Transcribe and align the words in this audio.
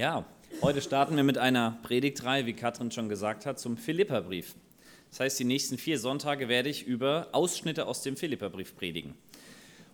Ja, 0.00 0.24
heute 0.62 0.80
starten 0.80 1.14
wir 1.14 1.24
mit 1.24 1.36
einer 1.36 1.78
Predigtreihe, 1.82 2.46
wie 2.46 2.54
Katrin 2.54 2.90
schon 2.90 3.10
gesagt 3.10 3.44
hat, 3.44 3.60
zum 3.60 3.76
Philipperbrief. 3.76 4.54
Das 5.10 5.20
heißt, 5.20 5.38
die 5.38 5.44
nächsten 5.44 5.76
vier 5.76 5.98
Sonntage 5.98 6.48
werde 6.48 6.70
ich 6.70 6.86
über 6.86 7.28
Ausschnitte 7.32 7.84
aus 7.84 8.00
dem 8.00 8.16
Philipperbrief 8.16 8.74
predigen. 8.74 9.12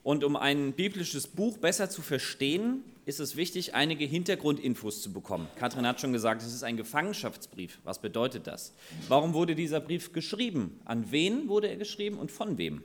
Und 0.04 0.22
um 0.22 0.37
ein 0.37 0.74
biblisches 0.74 1.27
Buch 1.27 1.58
besser 1.58 1.90
zu 1.90 2.03
verstehen, 2.03 2.85
ist 3.04 3.19
es 3.19 3.35
wichtig, 3.35 3.74
einige 3.74 4.04
Hintergrundinfos 4.04 5.03
zu 5.03 5.13
bekommen. 5.13 5.49
Katrin 5.56 5.88
hat 5.88 6.01
schon 6.01 6.13
gesagt, 6.13 6.41
es 6.41 6.54
ist 6.54 6.63
ein 6.63 6.77
Gefangenschaftsbrief. 6.77 7.81
Was 7.83 8.01
bedeutet 8.01 8.47
das? 8.47 8.75
Warum 9.09 9.35
wurde 9.35 9.57
dieser 9.57 9.81
Brief 9.81 10.13
geschrieben? 10.13 10.79
An 10.85 11.11
wen 11.11 11.49
wurde 11.49 11.67
er 11.67 11.77
geschrieben 11.79 12.19
und 12.19 12.31
von 12.31 12.59
wem? 12.59 12.85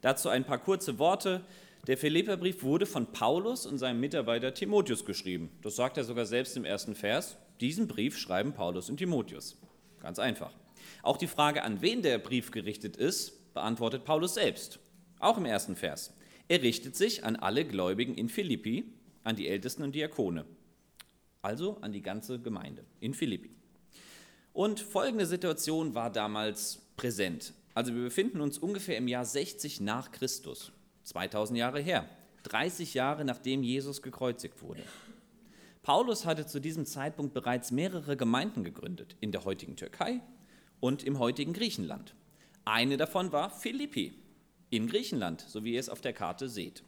Dazu 0.00 0.28
ein 0.28 0.44
paar 0.44 0.58
kurze 0.58 1.00
Worte. 1.00 1.44
Der 1.88 1.98
Philipperbrief 1.98 2.62
wurde 2.62 2.86
von 2.86 3.12
Paulus 3.12 3.66
und 3.66 3.76
seinem 3.76 3.98
Mitarbeiter 3.98 4.54
Timotheus 4.54 5.04
geschrieben. 5.04 5.50
Das 5.62 5.74
sagt 5.74 5.96
er 5.96 6.04
sogar 6.04 6.26
selbst 6.26 6.56
im 6.56 6.64
ersten 6.64 6.94
Vers. 6.94 7.38
Diesen 7.60 7.88
Brief 7.88 8.16
schreiben 8.16 8.52
Paulus 8.52 8.88
und 8.88 8.98
Timotheus. 8.98 9.58
Ganz 9.98 10.20
einfach. 10.20 10.52
Auch 11.02 11.16
die 11.16 11.26
Frage, 11.26 11.64
an 11.64 11.82
wen 11.82 12.02
der 12.02 12.18
Brief 12.18 12.52
gerichtet 12.52 12.96
ist, 12.96 13.52
beantwortet 13.52 14.04
Paulus 14.04 14.34
selbst. 14.34 14.78
Auch 15.18 15.38
im 15.38 15.44
ersten 15.44 15.74
Vers. 15.74 16.14
Er 16.46 16.62
richtet 16.62 16.94
sich 16.94 17.24
an 17.24 17.34
alle 17.34 17.64
Gläubigen 17.64 18.14
in 18.14 18.28
Philippi, 18.28 18.84
an 19.24 19.34
die 19.34 19.48
Ältesten 19.48 19.82
und 19.82 19.96
Diakone. 19.96 20.44
Also 21.40 21.78
an 21.80 21.90
die 21.90 22.02
ganze 22.02 22.38
Gemeinde 22.38 22.84
in 23.00 23.12
Philippi. 23.12 23.50
Und 24.52 24.78
folgende 24.78 25.26
Situation 25.26 25.96
war 25.96 26.12
damals 26.12 26.80
präsent. 26.96 27.54
Also 27.74 27.92
wir 27.92 28.04
befinden 28.04 28.40
uns 28.40 28.56
ungefähr 28.56 28.98
im 28.98 29.08
Jahr 29.08 29.24
60 29.24 29.80
nach 29.80 30.12
Christus. 30.12 30.70
2000 31.04 31.58
Jahre 31.58 31.80
her, 31.80 32.08
30 32.44 32.94
Jahre 32.94 33.24
nachdem 33.24 33.62
Jesus 33.62 34.02
gekreuzigt 34.02 34.62
wurde. 34.62 34.82
Paulus 35.82 36.26
hatte 36.26 36.46
zu 36.46 36.60
diesem 36.60 36.86
Zeitpunkt 36.86 37.34
bereits 37.34 37.72
mehrere 37.72 38.16
Gemeinden 38.16 38.62
gegründet, 38.62 39.16
in 39.20 39.32
der 39.32 39.44
heutigen 39.44 39.76
Türkei 39.76 40.20
und 40.80 41.02
im 41.02 41.18
heutigen 41.18 41.52
Griechenland. 41.52 42.14
Eine 42.64 42.96
davon 42.96 43.32
war 43.32 43.50
Philippi 43.50 44.14
in 44.70 44.86
Griechenland, 44.86 45.40
so 45.40 45.64
wie 45.64 45.74
ihr 45.74 45.80
es 45.80 45.88
auf 45.88 46.00
der 46.00 46.12
Karte 46.12 46.48
seht. 46.48 46.84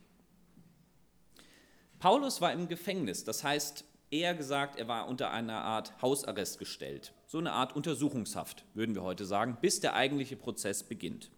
Paulus 1.99 2.41
war 2.41 2.53
im 2.53 2.69
Gefängnis, 2.69 3.25
das 3.25 3.43
heißt 3.43 3.85
eher 4.11 4.35
gesagt, 4.35 4.79
er 4.79 4.89
war 4.89 5.09
unter 5.09 5.31
einer 5.33 5.63
Art 5.63 6.01
Hausarrest 6.01 6.59
gestellt, 6.59 7.13
so 7.27 7.39
eine 7.39 7.53
Art 7.53 7.75
Untersuchungshaft, 7.75 8.65
würden 8.75 8.95
wir 8.95 9.03
heute 9.03 9.25
sagen, 9.25 9.59
bis 9.61 9.81
der 9.81 9.95
eigentliche 9.95 10.37
Prozess 10.37 10.85
beginnt. 10.85 11.31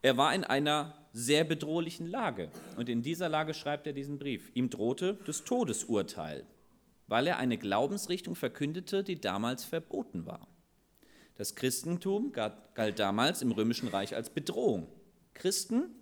Er 0.00 0.16
war 0.16 0.34
in 0.34 0.44
einer 0.44 0.94
sehr 1.12 1.44
bedrohlichen 1.44 2.06
Lage. 2.06 2.50
Und 2.76 2.88
in 2.88 3.02
dieser 3.02 3.28
Lage 3.28 3.54
schreibt 3.54 3.86
er 3.86 3.92
diesen 3.92 4.18
Brief. 4.18 4.50
Ihm 4.54 4.70
drohte 4.70 5.18
das 5.26 5.44
Todesurteil, 5.44 6.46
weil 7.08 7.26
er 7.26 7.38
eine 7.38 7.58
Glaubensrichtung 7.58 8.36
verkündete, 8.36 9.02
die 9.02 9.20
damals 9.20 9.64
verboten 9.64 10.26
war. 10.26 10.46
Das 11.36 11.54
Christentum 11.54 12.32
galt 12.32 12.98
damals 12.98 13.42
im 13.42 13.52
Römischen 13.52 13.88
Reich 13.88 14.14
als 14.14 14.30
Bedrohung. 14.30 14.88
Christen 15.34 15.94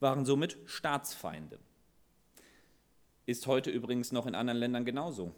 waren 0.00 0.24
somit 0.24 0.56
Staatsfeinde. 0.66 1.58
Ist 3.26 3.46
heute 3.46 3.70
übrigens 3.70 4.12
noch 4.12 4.26
in 4.26 4.34
anderen 4.34 4.58
Ländern 4.58 4.84
genauso. 4.84 5.34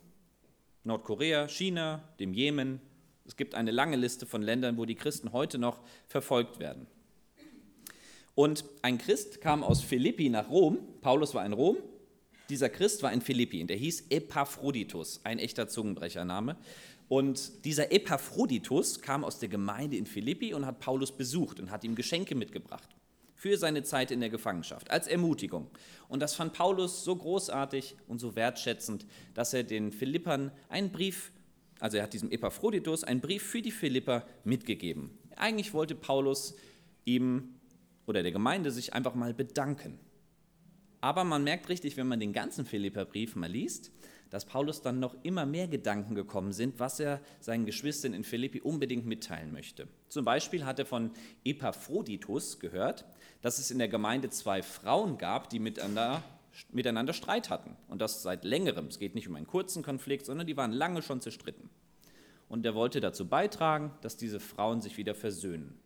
Nordkorea, 0.85 1.49
China, 1.49 2.03
dem 2.21 2.33
Jemen. 2.33 2.81
Es 3.25 3.37
gibt 3.37 3.55
eine 3.55 3.71
lange 3.71 3.97
Liste 3.97 4.27
von 4.27 4.43
Ländern, 4.43 4.77
wo 4.77 4.85
die 4.85 4.95
Christen 4.95 5.33
heute 5.33 5.59
noch 5.59 5.81
verfolgt 6.07 6.59
werden. 6.59 6.87
Und 8.37 8.67
ein 8.83 8.99
Christ 8.99 9.41
kam 9.41 9.65
aus 9.65 9.81
Philippi 9.81 10.29
nach 10.29 10.51
Rom. 10.51 10.79
Paulus 11.01 11.35
war 11.35 11.45
in 11.45 11.55
Rom. 11.55 11.79
Dieser 12.51 12.69
Christ 12.69 13.03
war 13.03 13.11
in 13.13 13.23
Philippi 13.23 13.65
der 13.65 13.79
hieß 13.79 14.05
Epaphroditus, 14.11 15.23
ein 15.25 15.39
echter 15.39 15.69
Zungenbrechername. 15.69 16.57
Und 17.09 17.65
dieser 17.65 17.93
Epaphroditus 17.93 19.01
kam 19.01 19.25
aus 19.25 19.39
der 19.39 19.49
Gemeinde 19.49 19.97
in 19.97 20.07
Philippi 20.07 20.53
und 20.53 20.67
hat 20.67 20.81
Paulus 20.81 21.17
besucht 21.17 21.61
und 21.61 21.71
hat 21.71 21.83
ihm 21.83 21.95
Geschenke 21.95 22.35
mitgebracht 22.35 22.89
für 23.37 23.57
seine 23.57 23.83
Zeit 23.85 24.11
in 24.11 24.21
der 24.21 24.29
Gefangenschaft, 24.29 24.91
als 24.91 25.07
Ermutigung. 25.07 25.71
Und 26.09 26.21
das 26.21 26.35
fand 26.35 26.53
Paulus 26.53 27.05
so 27.05 27.17
großartig 27.17 27.97
und 28.07 28.19
so 28.19 28.37
wertschätzend, 28.37 29.07
dass 29.35 29.55
er 29.55 29.63
den 29.63 29.93
Philippern 29.93 30.51
einen 30.69 30.91
Brief, 30.91 31.33
also 31.81 31.97
er 31.97 32.03
hat 32.03 32.13
diesem 32.13 32.31
Epaphroditus 32.31 33.03
einen 33.03 33.21
Brief 33.21 33.43
für 33.43 33.63
die 33.63 33.71
Philipper 33.71 34.27
mitgegeben. 34.45 35.17
Eigentlich 35.37 35.73
wollte 35.73 35.95
Paulus 35.95 36.55
ihm 37.05 37.56
oder 38.07 38.23
der 38.23 38.33
Gemeinde 38.33 38.71
sich 38.71 38.95
einfach 38.95 39.15
mal 39.15 39.35
bedanken. 39.35 39.99
Aber 41.01 41.25
man 41.25 41.45
merkt 41.45 41.69
richtig, 41.69 41.97
wenn 41.97 42.09
man 42.09 42.21
den 42.21 42.33
ganzen 42.33 42.65
Philipperbrief 42.65 43.37
mal 43.37 43.51
liest, 43.51 43.93
dass 44.31 44.45
Paulus 44.45 44.83
dann 44.83 44.99
noch 44.99 45.17
immer 45.23 45.47
mehr 45.47 45.69
Gedanken 45.69 46.15
gekommen 46.15 46.53
sind, 46.53 46.81
was 46.81 46.99
er 46.99 47.21
seinen 47.39 47.65
Geschwistern 47.65 48.13
in 48.13 48.25
Philippi 48.25 48.61
unbedingt 48.61 49.07
mitteilen 49.07 49.53
möchte. 49.53 49.87
Zum 50.09 50.25
Beispiel 50.25 50.65
hat 50.65 50.79
er 50.79 50.87
von 50.87 51.13
Epaphroditus 51.45 52.59
gehört, 52.59 53.05
dass 53.41 53.59
es 53.59 53.71
in 53.71 53.79
der 53.79 53.89
Gemeinde 53.89 54.31
zwei 54.31 54.63
Frauen 54.63 55.19
gab, 55.19 55.49
die 55.51 55.61
miteinander, 55.61 56.25
miteinander 56.73 57.13
Streit 57.13 57.51
hatten. 57.51 57.77
Und 57.89 58.01
das 58.01 58.23
seit 58.23 58.45
längerem. 58.45 58.87
Es 58.87 58.99
geht 58.99 59.15
nicht 59.15 59.29
um 59.29 59.37
einen 59.37 59.47
kurzen 59.47 59.85
Konflikt, 59.85 60.27
sondern 60.27 60.47
die 60.47 60.57
waren 60.57 60.73
lange 60.73 61.03
schon 61.03 61.21
zerstritten. 61.21 61.71
Und 62.49 62.65
er 62.65 62.75
wollte 62.75 63.01
dazu 63.01 63.29
beitragen, 63.29 63.93
dass 64.01 64.17
diese 64.17 64.41
Frauen 64.41 64.81
sich 64.81 64.97
wieder 64.97 65.15
versöhnen 65.15 65.79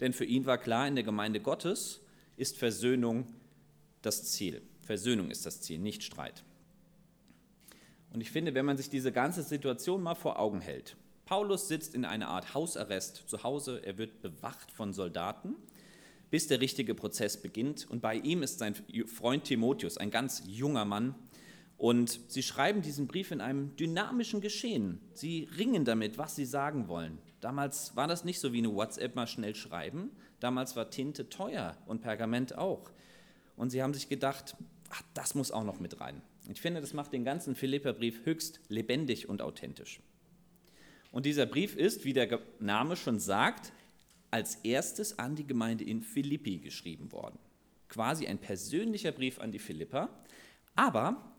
denn 0.00 0.12
für 0.12 0.24
ihn 0.24 0.46
war 0.46 0.58
klar, 0.58 0.86
in 0.86 0.94
der 0.94 1.04
Gemeinde 1.04 1.40
Gottes 1.40 2.00
ist 2.36 2.56
Versöhnung 2.56 3.26
das 4.02 4.24
Ziel. 4.24 4.62
Versöhnung 4.82 5.30
ist 5.30 5.44
das 5.44 5.60
Ziel, 5.60 5.78
nicht 5.78 6.02
Streit. 6.02 6.44
Und 8.12 8.20
ich 8.20 8.30
finde, 8.30 8.54
wenn 8.54 8.64
man 8.64 8.76
sich 8.76 8.88
diese 8.88 9.12
ganze 9.12 9.42
Situation 9.42 10.02
mal 10.02 10.14
vor 10.14 10.38
Augen 10.38 10.60
hält, 10.60 10.96
Paulus 11.26 11.68
sitzt 11.68 11.94
in 11.94 12.06
einer 12.06 12.28
Art 12.28 12.54
Hausarrest 12.54 13.24
zu 13.28 13.42
Hause, 13.42 13.82
er 13.84 13.98
wird 13.98 14.22
bewacht 14.22 14.72
von 14.72 14.94
Soldaten, 14.94 15.56
bis 16.30 16.46
der 16.46 16.62
richtige 16.62 16.94
Prozess 16.94 17.36
beginnt. 17.42 17.86
Und 17.90 18.00
bei 18.00 18.14
ihm 18.14 18.42
ist 18.42 18.58
sein 18.58 18.74
Freund 19.06 19.44
Timotheus, 19.44 19.98
ein 19.98 20.10
ganz 20.10 20.42
junger 20.46 20.86
Mann. 20.86 21.14
Und 21.76 22.20
sie 22.28 22.42
schreiben 22.42 22.80
diesen 22.80 23.06
Brief 23.06 23.30
in 23.30 23.42
einem 23.42 23.76
dynamischen 23.76 24.40
Geschehen. 24.40 25.00
Sie 25.12 25.48
ringen 25.58 25.84
damit, 25.84 26.16
was 26.16 26.34
sie 26.34 26.46
sagen 26.46 26.88
wollen. 26.88 27.18
Damals 27.40 27.94
war 27.94 28.08
das 28.08 28.24
nicht 28.24 28.40
so 28.40 28.52
wie 28.52 28.58
eine 28.58 28.74
WhatsApp 28.74 29.14
mal 29.14 29.26
schnell 29.26 29.54
schreiben. 29.54 30.10
Damals 30.40 30.76
war 30.76 30.90
Tinte 30.90 31.28
teuer 31.28 31.76
und 31.86 32.00
Pergament 32.00 32.56
auch. 32.56 32.90
Und 33.56 33.70
sie 33.70 33.82
haben 33.82 33.94
sich 33.94 34.08
gedacht, 34.08 34.56
ach, 34.90 35.02
das 35.14 35.34
muss 35.34 35.50
auch 35.50 35.64
noch 35.64 35.80
mit 35.80 36.00
rein. 36.00 36.22
Ich 36.48 36.60
finde, 36.60 36.80
das 36.80 36.94
macht 36.94 37.12
den 37.12 37.24
ganzen 37.24 37.54
Philipperbrief 37.54 38.24
höchst 38.24 38.60
lebendig 38.68 39.28
und 39.28 39.42
authentisch. 39.42 40.00
Und 41.12 41.26
dieser 41.26 41.46
Brief 41.46 41.76
ist, 41.76 42.04
wie 42.04 42.12
der 42.12 42.40
Name 42.58 42.96
schon 42.96 43.18
sagt, 43.20 43.72
als 44.30 44.56
erstes 44.56 45.18
an 45.18 45.36
die 45.36 45.46
Gemeinde 45.46 45.84
in 45.84 46.02
Philippi 46.02 46.58
geschrieben 46.58 47.12
worden. 47.12 47.38
Quasi 47.88 48.26
ein 48.26 48.38
persönlicher 48.38 49.12
Brief 49.12 49.38
an 49.38 49.52
die 49.52 49.58
Philipper. 49.58 50.10
Aber 50.74 51.34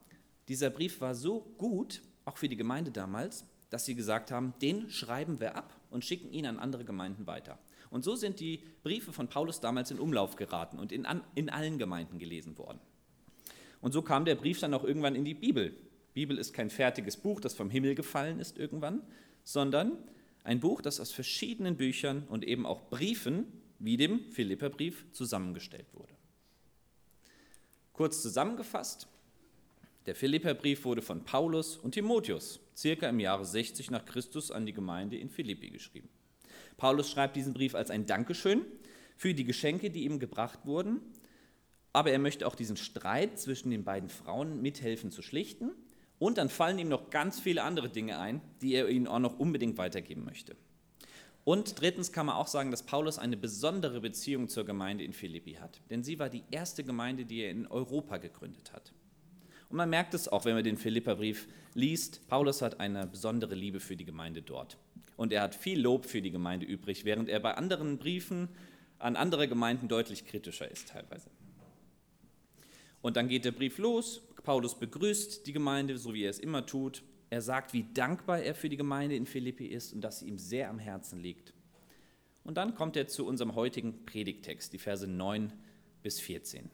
dieser 0.48 0.70
Brief 0.70 1.02
war 1.02 1.14
so 1.14 1.42
gut, 1.58 2.02
auch 2.26 2.38
für 2.38 2.50
die 2.50 2.58
Gemeinde 2.58 2.92
damals, 2.92 3.46
dass 3.70 3.86
sie 3.86 3.94
gesagt 3.96 4.32
haben, 4.32 4.54
den 4.62 4.90
schreiben 4.90 5.40
wir 5.40 5.56
ab 5.56 5.79
und 5.90 6.06
schicken 6.06 6.32
ihn 6.32 6.46
an 6.46 6.60
andere 6.60 6.86
Gemeinden 6.86 7.28
weiter. 7.28 7.60
Und 7.90 8.04
so 8.04 8.16
sind 8.16 8.40
die 8.40 8.64
Briefe 8.84 9.12
von 9.14 9.28
Paulus 9.28 9.60
damals 9.60 9.92
in 9.92 10.00
Umlauf 10.00 10.36
geraten 10.36 10.78
und 10.80 10.92
in, 10.92 11.08
in 11.36 11.50
allen 11.50 11.78
Gemeinden 11.78 12.20
gelesen 12.20 12.58
worden. 12.58 12.80
Und 13.82 13.94
so 13.94 14.02
kam 14.02 14.26
der 14.26 14.36
Brief 14.36 14.60
dann 14.60 14.74
auch 14.74 14.84
irgendwann 14.84 15.16
in 15.16 15.26
die 15.26 15.34
Bibel. 15.34 15.76
Bibel 16.14 16.38
ist 16.38 16.54
kein 16.54 16.70
fertiges 16.70 17.18
Buch, 17.18 17.40
das 17.40 17.54
vom 17.54 17.70
Himmel 17.70 17.96
gefallen 17.96 18.40
ist 18.40 18.58
irgendwann, 18.58 19.02
sondern 19.44 19.98
ein 20.44 20.60
Buch, 20.60 20.82
das 20.82 21.00
aus 21.00 21.12
verschiedenen 21.12 21.78
Büchern 21.78 22.26
und 22.30 22.44
eben 22.44 22.66
auch 22.66 22.90
Briefen, 22.90 23.46
wie 23.80 23.98
dem 23.98 24.32
Philipperbrief, 24.32 25.06
zusammengestellt 25.12 25.88
wurde. 25.94 26.14
Kurz 27.94 28.22
zusammengefasst, 28.22 29.08
der 30.10 30.16
Philipperbrief 30.16 30.86
wurde 30.86 31.04
von 31.04 31.24
Paulus 31.24 31.78
und 31.78 31.92
Timotheus 31.92 32.60
circa 32.76 33.08
im 33.08 33.20
Jahre 33.20 33.46
60 33.46 33.92
nach 33.92 34.06
Christus 34.06 34.50
an 34.50 34.66
die 34.66 34.74
Gemeinde 34.74 35.18
in 35.18 35.30
Philippi 35.30 35.70
geschrieben. 35.70 36.10
Paulus 36.78 37.12
schreibt 37.12 37.36
diesen 37.36 37.54
Brief 37.54 37.76
als 37.76 37.92
ein 37.92 38.08
Dankeschön 38.08 38.66
für 39.18 39.36
die 39.36 39.44
Geschenke, 39.44 39.92
die 39.92 40.06
ihm 40.06 40.18
gebracht 40.18 40.62
wurden, 40.66 41.00
aber 41.94 42.10
er 42.10 42.18
möchte 42.18 42.48
auch 42.48 42.56
diesen 42.56 42.76
Streit 42.76 43.38
zwischen 43.38 43.70
den 43.70 43.84
beiden 43.84 44.10
Frauen 44.10 44.64
mithelfen 44.64 45.12
zu 45.12 45.22
schlichten 45.22 45.74
und 46.18 46.40
dann 46.40 46.50
fallen 46.50 46.80
ihm 46.80 46.90
noch 46.90 47.12
ganz 47.12 47.40
viele 47.40 47.62
andere 47.62 47.90
Dinge 47.90 48.18
ein, 48.18 48.42
die 48.64 48.74
er 48.74 48.90
ihnen 48.90 49.06
auch 49.06 49.20
noch 49.20 49.38
unbedingt 49.38 49.78
weitergeben 49.78 50.26
möchte. 50.26 50.56
Und 51.44 51.80
drittens 51.80 52.12
kann 52.12 52.26
man 52.26 52.36
auch 52.36 52.48
sagen, 52.48 52.72
dass 52.72 52.82
Paulus 52.82 53.20
eine 53.20 53.38
besondere 53.38 54.02
Beziehung 54.02 54.50
zur 54.50 54.66
Gemeinde 54.66 55.04
in 55.04 55.14
Philippi 55.14 55.54
hat, 55.54 55.82
denn 55.92 56.04
sie 56.04 56.18
war 56.18 56.30
die 56.30 56.46
erste 56.50 56.84
Gemeinde, 56.84 57.26
die 57.26 57.42
er 57.42 57.52
in 57.52 57.68
Europa 57.68 58.18
gegründet 58.18 58.74
hat. 58.74 58.92
Und 59.70 59.78
man 59.78 59.90
merkt 59.90 60.14
es 60.14 60.28
auch, 60.28 60.46
wenn 60.46 60.56
man 60.56 60.64
den 60.64 60.78
Philipperbrief 60.78 61.48
liest. 61.74 62.28
Paulus 62.28 62.62
hat 62.62 62.80
eine 62.80 63.06
besondere 63.06 63.56
Liebe 63.56 63.80
für 63.80 63.96
die 63.96 64.06
Gemeinde 64.06 64.42
dort. 64.42 64.78
Und 65.16 65.32
er 65.32 65.42
hat 65.42 65.54
viel 65.54 65.80
Lob 65.80 66.06
für 66.06 66.22
die 66.22 66.32
Gemeinde 66.32 66.66
übrig, 66.66 67.06
während 67.06 67.30
er 67.30 67.40
bei 67.40 67.54
anderen 67.54 67.98
Briefen 67.98 68.50
an 68.98 69.16
andere 69.16 69.48
Gemeinden 69.48 69.88
deutlich 69.88 70.26
kritischer 70.26 70.70
ist 70.70 70.90
teilweise. 70.90 71.30
Und 73.02 73.16
dann 73.16 73.30
geht 73.30 73.46
der 73.46 73.52
Brief 73.52 73.78
los. 73.78 74.22
Paulus 74.44 74.78
begrüßt 74.78 75.46
die 75.46 75.54
Gemeinde, 75.54 75.98
so 75.98 76.14
wie 76.14 76.24
er 76.24 76.30
es 76.30 76.40
immer 76.40 76.66
tut. 76.66 77.04
Er 77.30 77.42
sagt, 77.42 77.74
wie 77.74 77.86
dankbar 77.94 78.40
er 78.40 78.56
für 78.56 78.70
die 78.70 78.78
Gemeinde 78.78 79.16
in 79.16 79.26
Philippi 79.26 79.68
ist 79.68 79.94
und 79.94 80.02
dass 80.02 80.20
sie 80.20 80.28
ihm 80.28 80.40
sehr 80.40 80.70
am 80.70 80.80
Herzen 80.80 81.20
liegt. 81.20 81.54
Und 82.44 82.58
dann 82.58 82.74
kommt 82.74 82.98
er 82.98 83.08
zu 83.08 83.28
unserem 83.28 83.56
heutigen 83.56 84.06
Predigtext, 84.06 84.74
die 84.74 84.80
Verse 84.80 85.08
9 85.08 85.54
bis 86.02 86.20
14. 86.20 86.72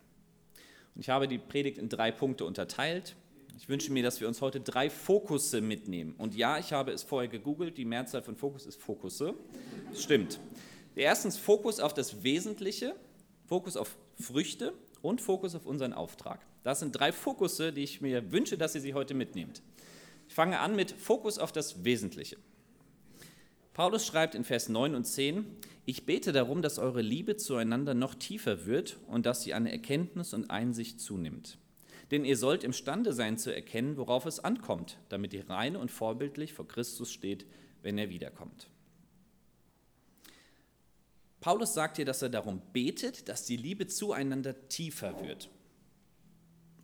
Ich 0.95 1.09
habe 1.09 1.27
die 1.27 1.38
Predigt 1.38 1.77
in 1.77 1.89
drei 1.89 2.12
Punkte 2.12 2.45
unterteilt. 2.45 3.15
Ich 3.57 3.69
wünsche 3.69 3.92
mir, 3.92 4.03
dass 4.03 4.21
wir 4.21 4.27
uns 4.27 4.42
heute 4.42 4.59
drei 4.62 4.89
Fokusse 4.89 5.62
mitnehmen. 5.62 6.15
Und 6.18 6.36
ja, 6.36 6.57
ich 6.57 6.74
habe 6.74 6.92
es 6.92 7.03
vorher 7.03 7.30
gegoogelt, 7.30 7.77
die 7.77 7.86
Mehrzahl 7.86 8.21
von 8.21 8.36
Fokus 8.36 8.65
ist 8.65 8.81
Fokusse. 8.81 9.33
Das 9.92 10.03
stimmt. 10.03 10.39
Erstens 10.95 11.38
Fokus 11.38 11.80
auf 11.80 11.94
das 11.94 12.24
Wesentliche, 12.24 12.95
Fokus 13.45 13.75
auf 13.75 13.97
Früchte 14.19 14.74
und 15.01 15.21
Fokus 15.21 15.56
auf 15.56 15.65
unseren 15.65 15.94
Auftrag. 15.94 16.45
Das 16.63 16.80
sind 16.80 16.92
drei 16.94 17.12
Fokusse, 17.12 17.74
die 17.74 17.83
ich 17.83 18.01
mir 18.01 18.31
wünsche, 18.31 18.57
dass 18.57 18.75
ihr 18.75 18.81
sie 18.81 18.94
heute 18.94 19.13
mitnehmt. 19.13 19.62
Ich 20.27 20.33
fange 20.33 20.59
an 20.59 20.75
mit 20.75 20.92
Fokus 20.92 21.38
auf 21.38 21.51
das 21.51 21.83
Wesentliche. 21.83 22.38
Paulus 23.75 24.06
schreibt 24.06 24.36
in 24.36 24.45
Vers 24.45 24.69
9 24.69 24.95
und 24.95 25.04
10, 25.04 25.45
ich 25.86 26.06
bete 26.06 26.31
darum, 26.31 26.62
dass 26.62 26.80
eure 26.80 27.01
Liebe 27.01 27.36
zueinander 27.36 27.94
noch 27.94 28.16
tiefer 28.16 28.66
wird 28.66 28.95
und 29.07 29.25
dass 29.25 29.44
sie 29.44 29.54
an 29.54 29.66
Erkenntnis 29.66 30.33
und 30.33 30.50
Einsicht 30.50 31.01
zunimmt. 31.01 31.57
Denn 32.10 32.24
ihr 32.24 32.38
sollt 32.38 32.63
imstande 32.63 33.12
sein 33.12 33.38
zu 33.38 33.54
erkennen, 33.54 33.98
worauf 33.98 34.25
es 34.25 34.39
ankommt, 34.39 34.98
damit 35.10 35.33
ihr 35.33 35.50
rein 35.50 35.75
und 35.75 35.92
vorbildlich 35.92 36.54
vor 36.54 36.66
Christus 36.66 37.12
steht, 37.12 37.45
wenn 37.81 37.98
er 37.98 38.10
wiederkommt. 38.10 38.69
Paulus 41.42 41.74
sagt 41.74 41.98
hier, 41.98 42.06
dass 42.06 42.21
er 42.21 42.30
darum 42.30 42.62
betet, 42.71 43.28
dass 43.28 43.44
die 43.44 43.57
Liebe 43.57 43.88
zueinander 43.88 44.69
tiefer 44.69 45.19
wird 45.21 45.50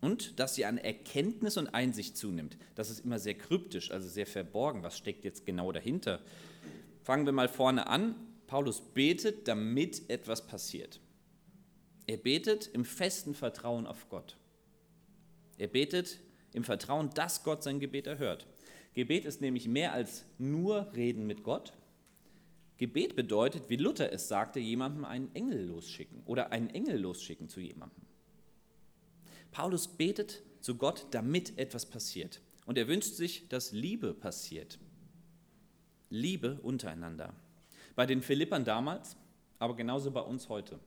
und 0.02 0.38
dass 0.38 0.56
sie 0.56 0.66
an 0.66 0.76
Erkenntnis 0.76 1.56
und 1.56 1.68
Einsicht 1.68 2.18
zunimmt. 2.18 2.58
Das 2.74 2.90
ist 2.90 3.02
immer 3.06 3.18
sehr 3.18 3.34
kryptisch, 3.34 3.90
also 3.90 4.10
sehr 4.10 4.26
verborgen. 4.26 4.82
Was 4.82 4.98
steckt 4.98 5.24
jetzt 5.24 5.46
genau 5.46 5.72
dahinter? 5.72 6.20
Fangen 7.02 7.26
wir 7.26 7.32
mal 7.32 7.48
vorne 7.48 7.86
an. 7.88 8.14
Paulus 8.46 8.80
betet, 8.80 9.48
damit 9.48 10.08
etwas 10.10 10.46
passiert. 10.46 11.00
Er 12.06 12.16
betet 12.16 12.68
im 12.68 12.84
festen 12.84 13.34
Vertrauen 13.34 13.86
auf 13.86 14.08
Gott. 14.08 14.36
Er 15.58 15.68
betet 15.68 16.20
im 16.52 16.64
Vertrauen, 16.64 17.10
dass 17.10 17.44
Gott 17.44 17.62
sein 17.62 17.80
Gebet 17.80 18.06
erhört. 18.06 18.46
Gebet 18.94 19.24
ist 19.24 19.40
nämlich 19.40 19.68
mehr 19.68 19.92
als 19.92 20.24
nur 20.38 20.92
Reden 20.94 21.26
mit 21.26 21.42
Gott. 21.42 21.72
Gebet 22.76 23.16
bedeutet, 23.16 23.68
wie 23.68 23.76
Luther 23.76 24.12
es 24.12 24.28
sagte, 24.28 24.60
jemandem 24.60 25.04
einen 25.04 25.34
Engel 25.34 25.64
losschicken 25.66 26.22
oder 26.24 26.52
einen 26.52 26.70
Engel 26.70 26.98
losschicken 27.00 27.48
zu 27.48 27.60
jemandem. 27.60 28.04
Paulus 29.50 29.88
betet 29.88 30.42
zu 30.60 30.76
Gott, 30.76 31.06
damit 31.10 31.58
etwas 31.58 31.86
passiert. 31.86 32.40
Und 32.66 32.78
er 32.78 32.88
wünscht 32.88 33.14
sich, 33.14 33.48
dass 33.48 33.72
Liebe 33.72 34.14
passiert. 34.14 34.78
Liebe 36.12 36.58
untereinander. 36.62 37.32
Bei 37.96 38.04
den 38.04 38.22
Philippern 38.22 38.64
damals, 38.64 39.16
aber 39.58 39.74
genauso 39.74 40.10
bei 40.10 40.20
uns 40.20 40.48
heute. 40.48 40.78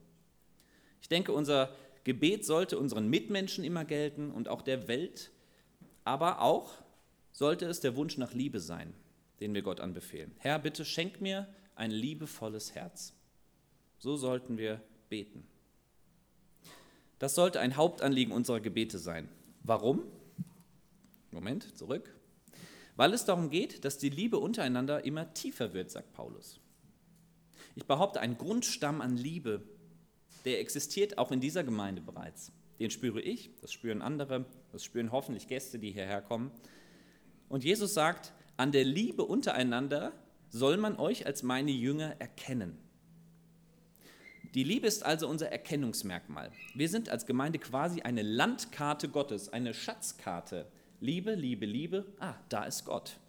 Ich 1.01 1.09
denke, 1.09 1.31
unser 1.33 1.75
Gebet 2.03 2.45
sollte 2.45 2.77
unseren 2.77 3.09
Mitmenschen 3.09 3.63
immer 3.63 3.85
gelten 3.85 4.31
und 4.31 4.47
auch 4.47 4.61
der 4.61 4.87
Welt, 4.87 5.31
aber 6.03 6.41
auch 6.41 6.73
sollte 7.31 7.65
es 7.65 7.79
der 7.79 7.95
Wunsch 7.95 8.17
nach 8.17 8.33
Liebe 8.33 8.59
sein, 8.59 8.93
den 9.39 9.53
wir 9.53 9.63
Gott 9.63 9.79
anbefehlen. 9.79 10.31
Herr, 10.37 10.59
bitte 10.59 10.85
schenk 10.85 11.19
mir 11.21 11.47
ein 11.75 11.91
liebevolles 11.91 12.75
Herz. 12.75 13.13
So 13.97 14.17
sollten 14.17 14.57
wir 14.57 14.79
beten. 15.09 15.47
Das 17.17 17.33
sollte 17.33 17.59
ein 17.59 17.75
Hauptanliegen 17.75 18.33
unserer 18.33 18.59
Gebete 18.59 18.99
sein. 18.99 19.27
Warum? 19.63 20.03
Moment, 21.31 21.75
zurück. 21.77 22.14
Weil 22.95 23.13
es 23.13 23.25
darum 23.25 23.49
geht, 23.49 23.85
dass 23.85 23.97
die 23.97 24.09
Liebe 24.09 24.37
untereinander 24.39 25.03
immer 25.05 25.33
tiefer 25.33 25.73
wird, 25.73 25.91
sagt 25.91 26.13
Paulus. 26.13 26.59
Ich 27.75 27.85
behaupte, 27.85 28.21
ein 28.21 28.37
Grundstamm 28.37 29.01
an 29.01 29.17
Liebe 29.17 29.63
der 30.45 30.59
existiert 30.59 31.17
auch 31.17 31.31
in 31.31 31.41
dieser 31.41 31.63
Gemeinde 31.63 32.01
bereits. 32.01 32.51
Den 32.79 32.91
spüre 32.91 33.21
ich, 33.21 33.49
das 33.61 33.73
spüren 33.73 34.01
andere, 34.01 34.45
das 34.71 34.83
spüren 34.83 35.11
hoffentlich 35.11 35.47
Gäste, 35.47 35.79
die 35.79 35.91
hierher 35.91 36.21
kommen. 36.21 36.51
Und 37.49 37.63
Jesus 37.63 37.93
sagt, 37.93 38.33
an 38.57 38.71
der 38.71 38.83
Liebe 38.83 39.23
untereinander 39.23 40.13
soll 40.49 40.77
man 40.77 40.97
euch 40.97 41.25
als 41.25 41.43
meine 41.43 41.71
Jünger 41.71 42.15
erkennen. 42.19 42.77
Die 44.53 44.63
Liebe 44.63 44.87
ist 44.87 45.03
also 45.03 45.27
unser 45.27 45.51
Erkennungsmerkmal. 45.51 46.51
Wir 46.75 46.87
sind 46.87 47.09
als 47.09 47.25
Gemeinde 47.25 47.59
quasi 47.59 48.01
eine 48.01 48.21
Landkarte 48.21 49.09
Gottes, 49.09 49.49
eine 49.49 49.73
Schatzkarte. 49.73 50.67
Liebe, 50.99 51.35
Liebe, 51.35 51.65
Liebe, 51.65 52.05
ah, 52.19 52.35
da 52.49 52.65
ist 52.65 52.85
Gott. 52.85 53.19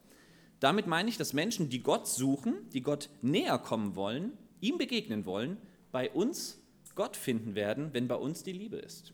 Damit 0.60 0.86
meine 0.86 1.08
ich, 1.08 1.18
dass 1.18 1.32
Menschen, 1.32 1.68
die 1.68 1.82
Gott 1.82 2.08
suchen, 2.08 2.54
die 2.72 2.82
Gott 2.82 3.10
näher 3.22 3.58
kommen 3.58 3.94
wollen, 3.94 4.32
ihm 4.60 4.78
begegnen 4.78 5.26
wollen, 5.26 5.58
bei 5.92 6.10
uns 6.10 6.60
Gott 6.94 7.16
finden 7.16 7.54
werden, 7.54 7.90
wenn 7.92 8.08
bei 8.08 8.14
uns 8.16 8.42
die 8.42 8.52
Liebe 8.52 8.76
ist. 8.76 9.12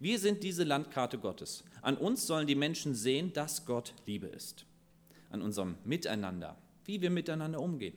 Wir 0.00 0.18
sind 0.18 0.42
diese 0.42 0.64
Landkarte 0.64 1.18
Gottes. 1.18 1.64
An 1.80 1.96
uns 1.96 2.26
sollen 2.26 2.46
die 2.46 2.54
Menschen 2.54 2.94
sehen, 2.94 3.32
dass 3.32 3.64
Gott 3.66 3.94
Liebe 4.06 4.26
ist. 4.26 4.66
An 5.30 5.40
unserem 5.40 5.76
Miteinander, 5.84 6.56
wie 6.84 7.00
wir 7.00 7.10
miteinander 7.10 7.60
umgehen, 7.60 7.94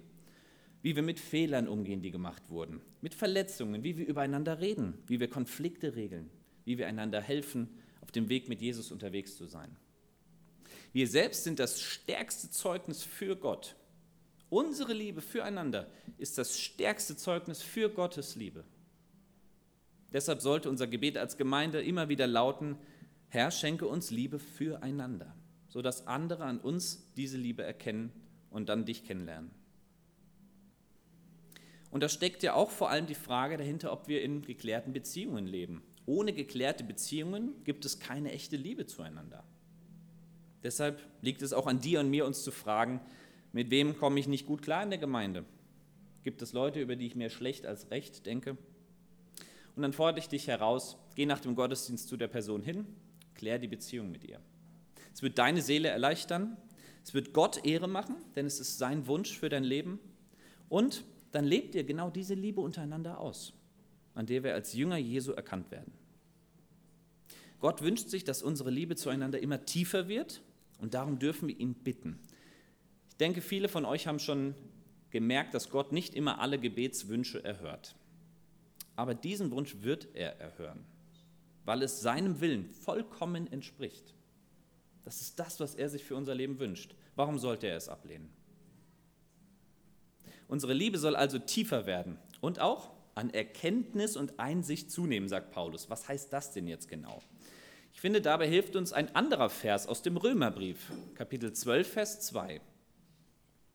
wie 0.81 0.95
wir 0.95 1.03
mit 1.03 1.19
Fehlern 1.19 1.67
umgehen, 1.67 2.01
die 2.01 2.11
gemacht 2.11 2.43
wurden, 2.49 2.81
mit 3.01 3.13
Verletzungen, 3.13 3.83
wie 3.83 3.97
wir 3.97 4.07
übereinander 4.07 4.59
reden, 4.59 4.93
wie 5.07 5.19
wir 5.19 5.29
Konflikte 5.29 5.95
regeln, 5.95 6.29
wie 6.65 6.77
wir 6.77 6.87
einander 6.87 7.21
helfen, 7.21 7.69
auf 8.07 8.11
dem 8.13 8.29
Weg 8.29 8.47
mit 8.47 8.61
Jesus 8.61 8.89
unterwegs 8.93 9.35
zu 9.35 9.47
sein. 9.47 9.75
Wir 10.93 11.09
selbst 11.09 11.43
sind 11.43 11.59
das 11.59 11.81
stärkste 11.81 12.49
Zeugnis 12.49 13.03
für 13.03 13.35
Gott. 13.35 13.75
Unsere 14.49 14.93
Liebe 14.93 15.19
füreinander 15.19 15.91
ist 16.17 16.37
das 16.37 16.57
stärkste 16.57 17.17
Zeugnis 17.17 17.61
für 17.61 17.89
Gottes 17.89 18.37
Liebe. 18.37 18.63
Deshalb 20.13 20.41
sollte 20.41 20.69
unser 20.69 20.87
Gebet 20.87 21.17
als 21.17 21.35
Gemeinde 21.35 21.83
immer 21.83 22.07
wieder 22.07 22.27
lauten, 22.27 22.77
Herr, 23.27 23.51
schenke 23.51 23.87
uns 23.87 24.09
Liebe 24.09 24.39
füreinander, 24.39 25.35
sodass 25.67 26.07
andere 26.07 26.45
an 26.45 26.61
uns 26.61 27.11
diese 27.17 27.35
Liebe 27.35 27.63
erkennen 27.63 28.13
und 28.49 28.69
dann 28.69 28.85
dich 28.85 29.03
kennenlernen. 29.03 29.51
Und 31.91 32.03
da 32.03 32.07
steckt 32.07 32.41
ja 32.41 32.53
auch 32.53 32.71
vor 32.71 32.89
allem 32.89 33.05
die 33.05 33.15
Frage 33.15 33.57
dahinter, 33.57 33.91
ob 33.91 34.07
wir 34.07 34.21
in 34.21 34.43
geklärten 34.43 34.93
Beziehungen 34.93 35.45
leben. 35.45 35.83
Ohne 36.07 36.33
geklärte 36.33 36.83
Beziehungen 36.83 37.53
gibt 37.65 37.85
es 37.85 37.99
keine 37.99 38.31
echte 38.31 38.55
Liebe 38.55 38.87
zueinander. 38.87 39.43
Deshalb 40.63 41.01
liegt 41.21 41.41
es 41.41 41.53
auch 41.53 41.67
an 41.67 41.81
dir 41.81 41.99
und 41.99 42.09
mir, 42.09 42.25
uns 42.25 42.43
zu 42.43 42.51
fragen, 42.51 43.01
mit 43.51 43.69
wem 43.69 43.97
komme 43.97 44.19
ich 44.19 44.27
nicht 44.27 44.45
gut 44.45 44.61
klar 44.61 44.83
in 44.83 44.89
der 44.89 44.99
Gemeinde? 44.99 45.45
Gibt 46.23 46.41
es 46.41 46.53
Leute, 46.53 46.79
über 46.79 46.95
die 46.95 47.07
ich 47.07 47.15
mehr 47.15 47.29
schlecht 47.29 47.65
als 47.65 47.91
recht 47.91 48.25
denke? 48.25 48.57
Und 49.75 49.81
dann 49.81 49.93
fordere 49.93 50.19
ich 50.19 50.29
dich 50.29 50.47
heraus, 50.47 50.97
geh 51.15 51.25
nach 51.25 51.41
dem 51.41 51.55
Gottesdienst 51.55 52.07
zu 52.07 52.15
der 52.15 52.27
Person 52.27 52.63
hin, 52.63 52.87
klär 53.35 53.59
die 53.59 53.67
Beziehung 53.67 54.09
mit 54.09 54.23
ihr. 54.23 54.39
Es 55.13 55.21
wird 55.21 55.37
deine 55.37 55.61
Seele 55.61 55.89
erleichtern, 55.89 56.55
es 57.03 57.13
wird 57.13 57.33
Gott 57.33 57.65
Ehre 57.65 57.87
machen, 57.87 58.15
denn 58.35 58.45
es 58.45 58.59
ist 58.59 58.77
sein 58.77 59.07
Wunsch 59.07 59.37
für 59.37 59.49
dein 59.49 59.63
Leben. 59.63 59.99
Und 60.69 61.03
dann 61.31 61.45
lebt 61.45 61.75
ihr 61.75 61.83
genau 61.83 62.09
diese 62.09 62.33
Liebe 62.33 62.61
untereinander 62.61 63.19
aus, 63.19 63.53
an 64.13 64.25
der 64.25 64.43
wir 64.43 64.53
als 64.53 64.73
Jünger 64.73 64.97
Jesu 64.97 65.33
erkannt 65.33 65.69
werden. 65.69 65.93
Gott 67.59 67.81
wünscht 67.81 68.09
sich, 68.09 68.23
dass 68.23 68.43
unsere 68.43 68.69
Liebe 68.69 68.95
zueinander 68.95 69.39
immer 69.39 69.65
tiefer 69.65 70.07
wird 70.07 70.41
und 70.79 70.93
darum 70.93 71.19
dürfen 71.19 71.47
wir 71.47 71.59
ihn 71.59 71.73
bitten. 71.73 72.19
Ich 73.09 73.17
denke, 73.17 73.41
viele 73.41 73.67
von 73.67 73.85
euch 73.85 74.07
haben 74.07 74.19
schon 74.19 74.53
gemerkt, 75.09 75.53
dass 75.53 75.69
Gott 75.69 75.91
nicht 75.91 76.13
immer 76.13 76.39
alle 76.39 76.59
Gebetswünsche 76.59 77.43
erhört. 77.43 77.95
Aber 78.95 79.15
diesen 79.15 79.51
Wunsch 79.51 79.77
wird 79.81 80.07
er 80.13 80.39
erhören, 80.39 80.83
weil 81.65 81.81
es 81.81 82.01
seinem 82.01 82.41
Willen 82.41 82.69
vollkommen 82.69 83.51
entspricht. 83.51 84.13
Das 85.03 85.21
ist 85.21 85.39
das, 85.39 85.59
was 85.59 85.75
er 85.75 85.89
sich 85.89 86.03
für 86.03 86.15
unser 86.15 86.35
Leben 86.35 86.59
wünscht. 86.59 86.95
Warum 87.15 87.39
sollte 87.39 87.67
er 87.67 87.77
es 87.77 87.89
ablehnen? 87.89 88.29
Unsere 90.47 90.73
Liebe 90.73 90.97
soll 90.97 91.15
also 91.15 91.39
tiefer 91.39 91.85
werden 91.85 92.17
und 92.41 92.59
auch 92.59 92.91
an 93.15 93.31
Erkenntnis 93.31 94.15
und 94.15 94.39
Einsicht 94.39 94.91
zunehmen, 94.91 95.27
sagt 95.27 95.51
Paulus. 95.51 95.89
Was 95.89 96.07
heißt 96.07 96.31
das 96.31 96.51
denn 96.51 96.67
jetzt 96.67 96.87
genau? 96.87 97.21
Ich 97.97 98.01
finde, 98.01 98.21
dabei 98.21 98.47
hilft 98.47 98.75
uns 98.75 98.93
ein 98.93 99.15
anderer 99.15 99.49
Vers 99.49 99.87
aus 99.87 100.03
dem 100.03 100.17
Römerbrief, 100.17 100.91
Kapitel 101.15 101.51
12, 101.51 101.93
Vers 101.93 102.19
2. 102.19 102.61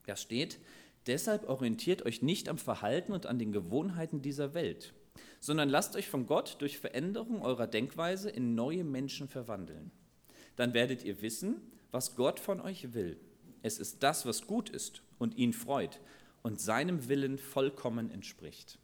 Da 0.07 0.15
steht, 0.15 0.61
deshalb 1.09 1.49
orientiert 1.49 2.07
euch 2.07 2.23
nicht 2.23 2.49
am 2.49 2.57
Verhalten 2.57 3.11
und 3.15 3.27
an 3.27 3.41
den 3.41 3.51
Gewohnheiten 3.51 4.23
dieser 4.23 4.55
Welt, 4.55 4.95
sondern 5.41 5.69
lasst 5.69 5.97
euch 5.97 6.09
von 6.09 6.29
Gott 6.29 6.55
durch 6.61 6.79
Veränderung 6.79 7.43
eurer 7.43 7.67
Denkweise 7.67 8.31
in 8.31 8.55
neue 8.55 8.85
Menschen 8.85 9.27
verwandeln. 9.27 9.91
Dann 10.55 10.73
werdet 10.73 11.03
ihr 11.03 11.21
wissen, 11.21 11.61
was 11.91 12.15
Gott 12.15 12.39
von 12.39 12.61
euch 12.61 12.95
will. 12.95 13.19
Es 13.63 13.81
ist 13.81 14.05
das, 14.05 14.25
was 14.25 14.47
gut 14.47 14.71
ist 14.71 15.03
und 15.19 15.37
ihn 15.37 15.53
freut 15.53 15.99
und 16.45 16.61
seinem 16.61 17.09
Willen 17.09 17.39
vollkommen 17.39 18.09
entspricht. 18.09 18.79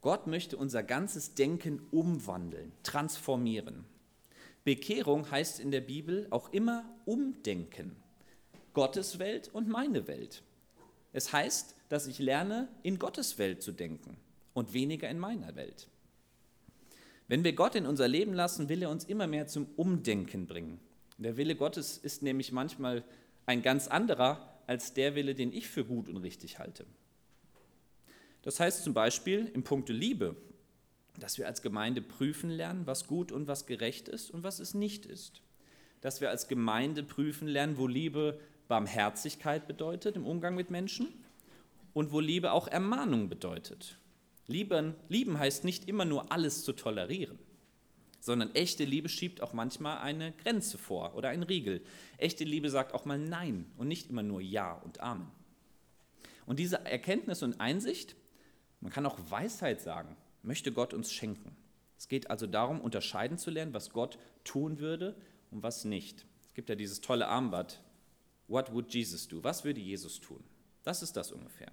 Gott 0.00 0.26
möchte 0.26 0.56
unser 0.56 0.82
ganzes 0.82 1.34
Denken 1.34 1.80
umwandeln, 1.90 2.72
transformieren. 2.82 3.84
Bekehrung 4.64 5.30
heißt 5.30 5.60
in 5.60 5.70
der 5.70 5.80
Bibel 5.80 6.26
auch 6.30 6.52
immer 6.52 6.84
umdenken. 7.04 7.96
Gottes 8.72 9.18
Welt 9.18 9.50
und 9.52 9.68
meine 9.68 10.06
Welt. 10.06 10.42
Es 11.12 11.32
heißt, 11.32 11.74
dass 11.88 12.06
ich 12.06 12.18
lerne, 12.18 12.68
in 12.82 12.98
Gottes 12.98 13.38
Welt 13.38 13.62
zu 13.62 13.72
denken 13.72 14.16
und 14.54 14.72
weniger 14.72 15.08
in 15.08 15.18
meiner 15.18 15.56
Welt. 15.56 15.88
Wenn 17.26 17.44
wir 17.44 17.52
Gott 17.52 17.74
in 17.74 17.86
unser 17.86 18.08
Leben 18.08 18.32
lassen, 18.32 18.68
will 18.68 18.82
er 18.82 18.90
uns 18.90 19.04
immer 19.04 19.26
mehr 19.26 19.46
zum 19.46 19.66
Umdenken 19.76 20.46
bringen. 20.46 20.80
Der 21.18 21.36
Wille 21.36 21.56
Gottes 21.56 21.98
ist 21.98 22.22
nämlich 22.22 22.52
manchmal 22.52 23.04
ein 23.46 23.62
ganz 23.62 23.88
anderer 23.88 24.58
als 24.66 24.94
der 24.94 25.14
Wille, 25.14 25.34
den 25.34 25.52
ich 25.52 25.68
für 25.68 25.84
gut 25.84 26.08
und 26.08 26.16
richtig 26.18 26.58
halte. 26.58 26.86
Das 28.42 28.60
heißt 28.60 28.84
zum 28.84 28.94
Beispiel 28.94 29.50
im 29.54 29.62
Punkte 29.62 29.92
Liebe, 29.92 30.36
dass 31.18 31.38
wir 31.38 31.46
als 31.46 31.62
Gemeinde 31.62 32.00
prüfen 32.00 32.50
lernen, 32.50 32.86
was 32.86 33.06
gut 33.06 33.32
und 33.32 33.46
was 33.46 33.66
gerecht 33.66 34.08
ist 34.08 34.30
und 34.30 34.42
was 34.42 34.58
es 34.60 34.74
nicht 34.74 35.06
ist. 35.06 35.42
Dass 36.00 36.20
wir 36.20 36.30
als 36.30 36.48
Gemeinde 36.48 37.02
prüfen 37.02 37.46
lernen, 37.46 37.76
wo 37.76 37.86
Liebe 37.86 38.40
Barmherzigkeit 38.68 39.66
bedeutet 39.66 40.16
im 40.16 40.24
Umgang 40.24 40.54
mit 40.54 40.70
Menschen 40.70 41.08
und 41.92 42.12
wo 42.12 42.20
Liebe 42.20 42.52
auch 42.52 42.68
Ermahnung 42.68 43.28
bedeutet. 43.28 43.98
Lieben, 44.46 44.94
lieben 45.08 45.38
heißt 45.38 45.64
nicht 45.64 45.88
immer 45.88 46.04
nur 46.04 46.32
alles 46.32 46.64
zu 46.64 46.72
tolerieren, 46.72 47.38
sondern 48.20 48.54
echte 48.54 48.84
Liebe 48.84 49.08
schiebt 49.08 49.42
auch 49.42 49.52
manchmal 49.52 49.98
eine 49.98 50.32
Grenze 50.32 50.78
vor 50.78 51.14
oder 51.14 51.28
einen 51.28 51.42
Riegel. 51.42 51.82
Echte 52.16 52.44
Liebe 52.44 52.70
sagt 52.70 52.94
auch 52.94 53.04
mal 53.04 53.18
Nein 53.18 53.66
und 53.76 53.88
nicht 53.88 54.08
immer 54.08 54.22
nur 54.22 54.40
Ja 54.40 54.74
und 54.74 55.00
Amen. 55.00 55.30
Und 56.46 56.58
diese 56.58 56.84
Erkenntnis 56.84 57.42
und 57.42 57.60
Einsicht, 57.60 58.16
man 58.80 58.92
kann 58.92 59.06
auch 59.06 59.18
Weisheit 59.28 59.80
sagen, 59.80 60.16
möchte 60.42 60.72
Gott 60.72 60.94
uns 60.94 61.12
schenken. 61.12 61.56
Es 61.98 62.08
geht 62.08 62.30
also 62.30 62.46
darum, 62.46 62.80
unterscheiden 62.80 63.38
zu 63.38 63.50
lernen, 63.50 63.74
was 63.74 63.90
Gott 63.90 64.18
tun 64.44 64.78
würde 64.78 65.14
und 65.50 65.62
was 65.62 65.84
nicht. 65.84 66.24
Es 66.46 66.54
gibt 66.54 66.68
ja 66.68 66.74
dieses 66.74 67.00
tolle 67.00 67.28
Armband, 67.28 67.82
What 68.50 68.74
would 68.74 68.92
Jesus 68.92 69.28
do? 69.28 69.44
Was 69.44 69.64
würde 69.64 69.80
Jesus 69.80 70.18
tun? 70.18 70.42
Das 70.82 71.02
ist 71.02 71.16
das 71.16 71.30
ungefähr. 71.30 71.70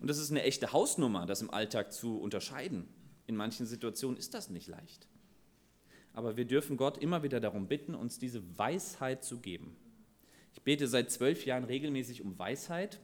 Und 0.00 0.10
das 0.10 0.18
ist 0.18 0.32
eine 0.32 0.42
echte 0.42 0.72
Hausnummer, 0.72 1.26
das 1.26 1.42
im 1.42 1.50
Alltag 1.50 1.92
zu 1.92 2.18
unterscheiden. 2.18 2.88
In 3.28 3.36
manchen 3.36 3.66
Situationen 3.66 4.16
ist 4.16 4.34
das 4.34 4.50
nicht 4.50 4.66
leicht. 4.66 5.06
Aber 6.12 6.36
wir 6.36 6.44
dürfen 6.44 6.76
Gott 6.76 6.98
immer 6.98 7.22
wieder 7.22 7.38
darum 7.38 7.68
bitten, 7.68 7.94
uns 7.94 8.18
diese 8.18 8.58
Weisheit 8.58 9.22
zu 9.22 9.38
geben. 9.38 9.76
Ich 10.54 10.62
bete 10.62 10.88
seit 10.88 11.12
zwölf 11.12 11.46
Jahren 11.46 11.62
regelmäßig 11.62 12.20
um 12.22 12.36
Weisheit 12.36 12.98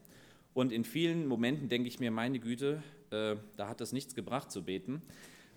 und 0.55 0.73
in 0.73 0.85
vielen 0.85 1.27
Momenten 1.27 1.69
denke 1.69 1.89
ich 1.89 2.01
mir, 2.01 2.11
meine 2.11 2.39
Güte, 2.39 2.83
äh, 3.11 3.37
da 3.57 3.69
hat 3.69 3.81
das 3.81 3.93
nichts 3.93 4.15
gebracht 4.15 4.51
zu 4.51 4.65
beten. 4.65 5.03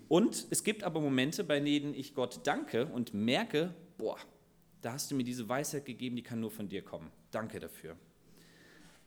Und 0.07 0.47
es 0.49 0.63
gibt 0.63 0.83
aber 0.83 0.99
Momente, 0.99 1.43
bei 1.43 1.59
denen 1.59 1.93
ich 1.93 2.15
Gott 2.15 2.41
danke 2.45 2.87
und 2.87 3.13
merke, 3.13 3.73
boah, 3.97 4.17
da 4.81 4.93
hast 4.93 5.11
du 5.11 5.15
mir 5.15 5.23
diese 5.23 5.47
Weisheit 5.47 5.85
gegeben, 5.85 6.15
die 6.15 6.23
kann 6.23 6.39
nur 6.39 6.51
von 6.51 6.67
dir 6.67 6.81
kommen. 6.81 7.11
Danke 7.31 7.59
dafür. 7.59 7.95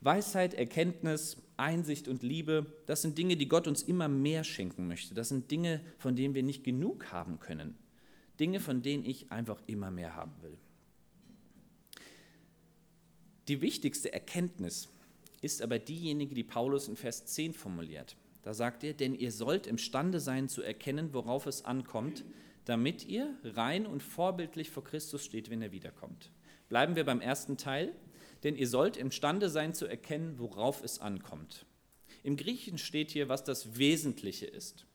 Weisheit, 0.02 0.54
Erkenntnis, 0.54 1.36
Einsicht 1.56 2.08
und 2.08 2.22
Liebe, 2.22 2.66
das 2.86 3.02
sind 3.02 3.18
Dinge, 3.18 3.36
die 3.36 3.48
Gott 3.48 3.66
uns 3.66 3.82
immer 3.82 4.08
mehr 4.08 4.44
schenken 4.44 4.88
möchte. 4.88 5.14
Das 5.14 5.28
sind 5.28 5.50
Dinge, 5.50 5.80
von 5.98 6.16
denen 6.16 6.34
wir 6.34 6.42
nicht 6.42 6.64
genug 6.64 7.12
haben 7.12 7.38
können. 7.38 7.76
Dinge, 8.38 8.60
von 8.60 8.80
denen 8.80 9.04
ich 9.04 9.30
einfach 9.30 9.60
immer 9.66 9.90
mehr 9.90 10.14
haben 10.14 10.32
will. 10.40 10.56
Die 13.48 13.60
wichtigste 13.60 14.12
Erkenntnis 14.12 14.88
ist 15.40 15.62
aber 15.62 15.78
diejenige, 15.78 16.34
die 16.34 16.44
Paulus 16.44 16.88
in 16.88 16.96
Vers 16.96 17.26
10 17.26 17.54
formuliert. 17.54 18.16
Da 18.42 18.54
sagt 18.54 18.84
er, 18.84 18.94
denn 18.94 19.14
ihr 19.14 19.32
sollt 19.32 19.66
imstande 19.66 20.20
sein 20.20 20.48
zu 20.48 20.62
erkennen, 20.62 21.12
worauf 21.12 21.46
es 21.46 21.64
ankommt, 21.64 22.24
damit 22.64 23.06
ihr 23.06 23.34
rein 23.44 23.86
und 23.86 24.02
vorbildlich 24.02 24.70
vor 24.70 24.84
Christus 24.84 25.24
steht, 25.24 25.50
wenn 25.50 25.62
er 25.62 25.72
wiederkommt. 25.72 26.30
Bleiben 26.68 26.96
wir 26.96 27.04
beim 27.04 27.20
ersten 27.20 27.56
Teil 27.56 27.92
denn 28.42 28.56
ihr 28.56 28.68
sollt 28.68 28.96
imstande 28.96 29.48
sein 29.48 29.74
zu 29.74 29.86
erkennen, 29.86 30.38
worauf 30.38 30.82
es 30.82 31.00
ankommt. 31.00 31.66
Im 32.22 32.36
Griechen 32.36 32.78
steht 32.78 33.10
hier, 33.10 33.28
was 33.28 33.44
das 33.44 33.78
Wesentliche 33.78 34.46
ist. 34.46 34.86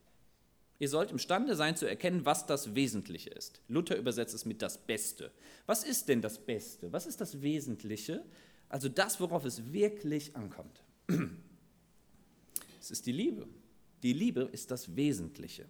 Ihr 0.78 0.88
sollt 0.88 1.10
imstande 1.10 1.56
sein 1.56 1.76
zu 1.76 1.86
erkennen, 1.86 2.26
was 2.26 2.46
das 2.46 2.74
Wesentliche 2.74 3.30
ist. 3.30 3.62
Luther 3.68 3.96
übersetzt 3.96 4.34
es 4.34 4.44
mit 4.44 4.60
das 4.60 4.78
Beste. 4.78 5.30
Was 5.64 5.84
ist 5.84 6.08
denn 6.08 6.20
das 6.20 6.38
Beste? 6.38 6.92
Was 6.92 7.06
ist 7.06 7.20
das 7.20 7.40
Wesentliche? 7.40 8.22
Also 8.68 8.88
das, 8.88 9.20
worauf 9.20 9.44
es 9.44 9.72
wirklich 9.72 10.34
ankommt. 10.36 10.82
Es 12.80 12.90
ist 12.90 13.06
die 13.06 13.12
Liebe. 13.12 13.46
Die 14.02 14.12
Liebe 14.12 14.42
ist 14.42 14.70
das 14.70 14.96
Wesentliche. 14.96 15.66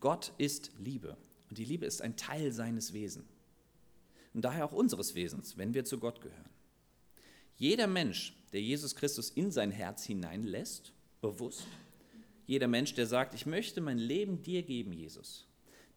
Gott 0.00 0.32
ist 0.38 0.72
Liebe. 0.78 1.16
Und 1.48 1.58
die 1.58 1.64
Liebe 1.64 1.86
ist 1.86 2.02
ein 2.02 2.16
Teil 2.16 2.52
seines 2.52 2.92
Wesens. 2.92 3.26
Und 4.34 4.44
daher 4.44 4.64
auch 4.64 4.72
unseres 4.72 5.14
Wesens, 5.14 5.58
wenn 5.58 5.74
wir 5.74 5.84
zu 5.84 5.98
Gott 5.98 6.20
gehören. 6.20 6.48
Jeder 7.56 7.86
Mensch, 7.86 8.34
der 8.52 8.62
Jesus 8.62 8.94
Christus 8.94 9.30
in 9.30 9.50
sein 9.50 9.70
Herz 9.70 10.04
hineinlässt, 10.04 10.92
bewusst, 11.20 11.66
jeder 12.46 12.68
Mensch, 12.68 12.94
der 12.94 13.06
sagt, 13.06 13.34
ich 13.34 13.46
möchte 13.46 13.80
mein 13.80 13.98
Leben 13.98 14.42
dir 14.42 14.62
geben, 14.62 14.92
Jesus, 14.92 15.46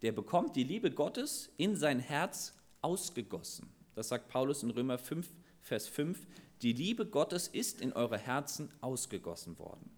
der 0.01 0.11
bekommt 0.11 0.55
die 0.55 0.63
Liebe 0.63 0.91
Gottes 0.91 1.49
in 1.57 1.75
sein 1.75 1.99
Herz 1.99 2.53
ausgegossen. 2.81 3.67
Das 3.95 4.09
sagt 4.09 4.27
Paulus 4.29 4.61
in 4.61 4.69
Römer 4.69 4.97
5, 4.97 5.27
Vers 5.65 5.87
5. 5.87 6.27
Die 6.61 6.73
Liebe 6.73 7.07
Gottes 7.07 7.47
ist 7.47 7.81
in 7.81 7.91
eure 7.91 8.19
Herzen 8.19 8.69
ausgegossen 8.81 9.57
worden. 9.57 9.89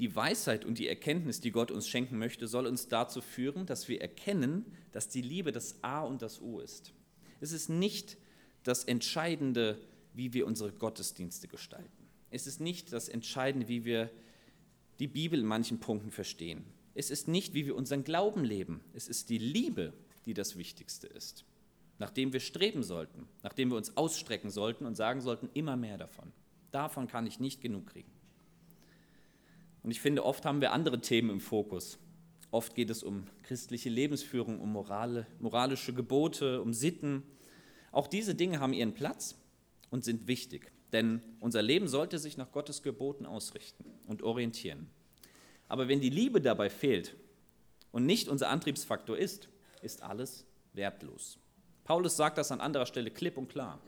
Die 0.00 0.14
Weisheit 0.16 0.64
und 0.64 0.78
die 0.78 0.88
Erkenntnis, 0.88 1.40
die 1.40 1.52
Gott 1.52 1.70
uns 1.70 1.86
schenken 1.86 2.18
möchte, 2.18 2.48
soll 2.48 2.66
uns 2.66 2.88
dazu 2.88 3.20
führen, 3.20 3.66
dass 3.66 3.88
wir 3.88 4.00
erkennen, 4.00 4.66
dass 4.90 5.08
die 5.08 5.22
Liebe 5.22 5.52
das 5.52 5.82
A 5.84 6.02
und 6.02 6.22
das 6.22 6.42
O 6.42 6.58
ist. 6.58 6.92
Es 7.40 7.52
ist 7.52 7.68
nicht 7.68 8.16
das 8.64 8.82
Entscheidende, 8.82 9.78
wie 10.12 10.32
wir 10.32 10.44
unsere 10.44 10.72
Gottesdienste 10.72 11.46
gestalten. 11.46 12.08
Es 12.30 12.48
ist 12.48 12.60
nicht 12.60 12.92
das 12.92 13.08
Entscheidende, 13.08 13.68
wie 13.68 13.84
wir 13.84 14.10
die 14.98 15.06
Bibel 15.06 15.38
in 15.38 15.46
manchen 15.46 15.78
Punkten 15.78 16.10
verstehen. 16.10 16.64
Es 16.94 17.10
ist 17.10 17.28
nicht, 17.28 17.54
wie 17.54 17.64
wir 17.64 17.76
unseren 17.76 18.02
Glauben 18.02 18.42
leben. 18.42 18.80
Es 18.92 19.06
ist 19.06 19.30
die 19.30 19.38
Liebe, 19.38 19.92
die 20.26 20.34
das 20.34 20.56
Wichtigste 20.56 21.06
ist, 21.06 21.44
nach 21.98 22.10
dem 22.10 22.32
wir 22.32 22.40
streben 22.40 22.82
sollten, 22.82 23.28
nach 23.42 23.52
dem 23.52 23.70
wir 23.70 23.76
uns 23.76 23.96
ausstrecken 23.96 24.50
sollten 24.50 24.86
und 24.86 24.96
sagen 24.96 25.20
sollten, 25.20 25.50
immer 25.54 25.76
mehr 25.76 25.98
davon. 25.98 26.32
Davon 26.70 27.08
kann 27.08 27.26
ich 27.26 27.40
nicht 27.40 27.60
genug 27.60 27.86
kriegen. 27.88 28.10
Und 29.82 29.90
ich 29.90 30.00
finde, 30.00 30.24
oft 30.24 30.44
haben 30.44 30.60
wir 30.60 30.72
andere 30.72 31.00
Themen 31.00 31.30
im 31.30 31.40
Fokus. 31.40 31.98
Oft 32.50 32.74
geht 32.74 32.90
es 32.90 33.02
um 33.02 33.24
christliche 33.42 33.90
Lebensführung, 33.90 34.60
um 34.60 34.72
Morale, 34.72 35.26
moralische 35.38 35.92
Gebote, 35.92 36.62
um 36.62 36.72
Sitten, 36.72 37.22
auch 37.92 38.06
diese 38.06 38.34
Dinge 38.34 38.60
haben 38.60 38.72
ihren 38.72 38.94
Platz 38.94 39.36
und 39.90 40.04
sind 40.04 40.26
wichtig, 40.26 40.70
denn 40.92 41.22
unser 41.40 41.62
Leben 41.62 41.88
sollte 41.88 42.18
sich 42.18 42.36
nach 42.36 42.52
Gottes 42.52 42.82
Geboten 42.82 43.26
ausrichten 43.26 43.84
und 44.06 44.22
orientieren. 44.22 44.88
Aber 45.68 45.88
wenn 45.88 46.00
die 46.00 46.10
Liebe 46.10 46.40
dabei 46.40 46.70
fehlt 46.70 47.16
und 47.92 48.06
nicht 48.06 48.28
unser 48.28 48.48
Antriebsfaktor 48.48 49.16
ist, 49.16 49.48
ist 49.82 50.02
alles 50.02 50.46
wertlos. 50.72 51.38
Paulus 51.88 52.18
sagt 52.18 52.36
das 52.36 52.52
an 52.52 52.60
anderer 52.60 52.84
Stelle 52.84 53.10
klipp 53.10 53.38
und 53.38 53.48
klar. 53.48 53.80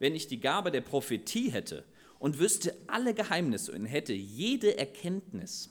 Wenn 0.00 0.16
ich 0.16 0.26
die 0.26 0.40
Gabe 0.40 0.72
der 0.72 0.80
Prophetie 0.80 1.48
hätte 1.48 1.84
und 2.18 2.40
wüsste 2.40 2.76
alle 2.88 3.14
Geheimnisse 3.14 3.70
und 3.70 3.86
hätte 3.86 4.12
jede 4.12 4.76
Erkenntnis, 4.76 5.70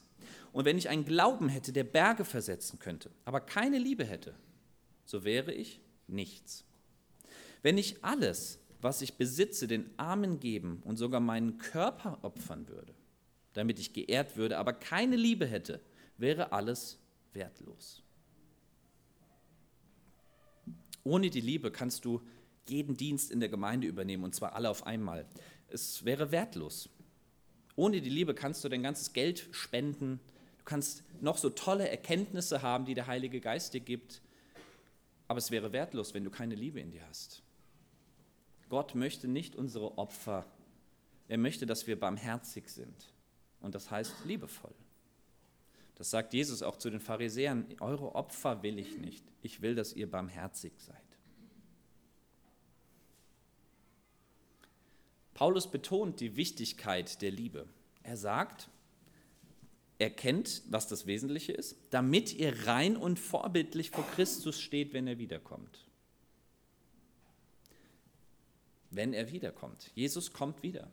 und 0.54 0.64
wenn 0.64 0.78
ich 0.78 0.88
einen 0.88 1.04
Glauben 1.04 1.50
hätte, 1.50 1.74
der 1.74 1.84
Berge 1.84 2.24
versetzen 2.24 2.80
könnte, 2.80 3.12
aber 3.26 3.42
keine 3.42 3.78
Liebe 3.78 4.06
hätte, 4.06 4.34
so 5.04 5.26
wäre 5.26 5.52
ich 5.54 5.82
nichts. 6.08 6.64
Wenn 7.62 7.78
ich 7.78 8.02
alles, 8.06 8.60
was 8.80 9.02
ich 9.02 9.16
besitze, 9.16 9.68
den 9.68 9.90
Armen 9.98 10.40
geben 10.40 10.82
und 10.86 10.96
sogar 10.96 11.20
meinen 11.20 11.58
Körper 11.58 12.20
opfern 12.22 12.70
würde, 12.70 12.94
damit 13.52 13.80
ich 13.80 13.92
geehrt 13.92 14.38
würde, 14.38 14.58
aber 14.58 14.72
keine 14.72 15.18
Liebe 15.18 15.46
hätte, 15.46 15.82
wäre 16.18 16.54
alles 16.54 17.00
wertlos. 17.34 18.02
Ohne 21.04 21.30
die 21.30 21.42
Liebe 21.42 21.72
kannst 21.72 22.06
du 22.06 22.22
jeden 22.68 22.96
Dienst 22.96 23.32
in 23.32 23.40
der 23.40 23.50
Gemeinde 23.50 23.88
übernehmen, 23.88 24.24
und 24.24 24.36
zwar 24.36 24.56
alle 24.56 24.70
auf 24.70 24.86
einmal. 24.86 25.26
Es 25.68 26.06
wäre 26.06 26.32
wertlos. 26.32 26.90
Ohne 27.76 28.02
die 28.02 28.10
Liebe 28.10 28.34
kannst 28.34 28.64
du 28.64 28.70
dein 28.70 28.84
ganzes 28.84 29.14
Geld 29.14 29.48
spenden, 29.52 30.20
du 30.60 30.64
kannst 30.64 31.04
noch 31.22 31.38
so 31.38 31.50
tolle 31.50 31.90
Erkenntnisse 31.90 32.62
haben, 32.62 32.86
die 32.86 32.94
der 32.94 33.08
Heilige 33.08 33.42
Geist 33.42 33.74
dir 33.74 33.82
gibt, 33.82 34.22
aber 35.28 35.40
es 35.40 35.52
wäre 35.52 35.74
wertlos, 35.74 36.14
wenn 36.14 36.24
du 36.24 36.30
keine 36.30 36.56
Liebe 36.56 36.80
in 36.80 36.92
dir 36.92 37.06
hast. 37.08 37.42
Gott 38.70 38.96
möchte 38.96 39.28
nicht 39.28 39.56
unsere 39.56 39.98
Opfer. 39.98 40.46
Er 41.28 41.38
möchte, 41.38 41.66
dass 41.66 41.88
wir 41.88 42.00
barmherzig 42.00 42.70
sind. 42.70 43.14
Und 43.60 43.76
das 43.76 43.90
heißt 43.92 44.14
liebevoll. 44.26 44.74
Das 45.96 46.10
sagt 46.10 46.34
Jesus 46.34 46.64
auch 46.64 46.78
zu 46.78 46.90
den 46.90 47.00
Pharisäern. 47.00 47.66
Eure 47.80 48.16
Opfer 48.16 48.64
will 48.64 48.80
ich 48.80 48.98
nicht. 48.98 49.24
Ich 49.42 49.62
will, 49.62 49.76
dass 49.76 49.94
ihr 49.94 50.10
barmherzig 50.10 50.74
seid. 50.78 50.98
Paulus 55.34 55.70
betont 55.70 56.20
die 56.20 56.36
Wichtigkeit 56.36 57.22
der 57.22 57.32
Liebe. 57.32 57.68
Er 58.04 58.18
sagt, 58.18 58.70
erkennt, 60.00 60.64
was 60.70 60.88
das 60.88 61.06
Wesentliche 61.06 61.54
ist, 61.54 61.76
damit 61.92 62.34
ihr 62.34 62.68
rein 62.68 62.98
und 62.98 63.20
vorbildlich 63.20 63.92
vor 63.92 64.06
Christus 64.16 64.60
steht, 64.60 64.94
wenn 64.94 65.08
er 65.08 65.18
wiederkommt. 65.18 65.86
Wenn 68.92 69.14
er 69.14 69.32
wiederkommt. 69.32 69.92
Jesus 69.96 70.34
kommt 70.34 70.62
wieder. 70.62 70.92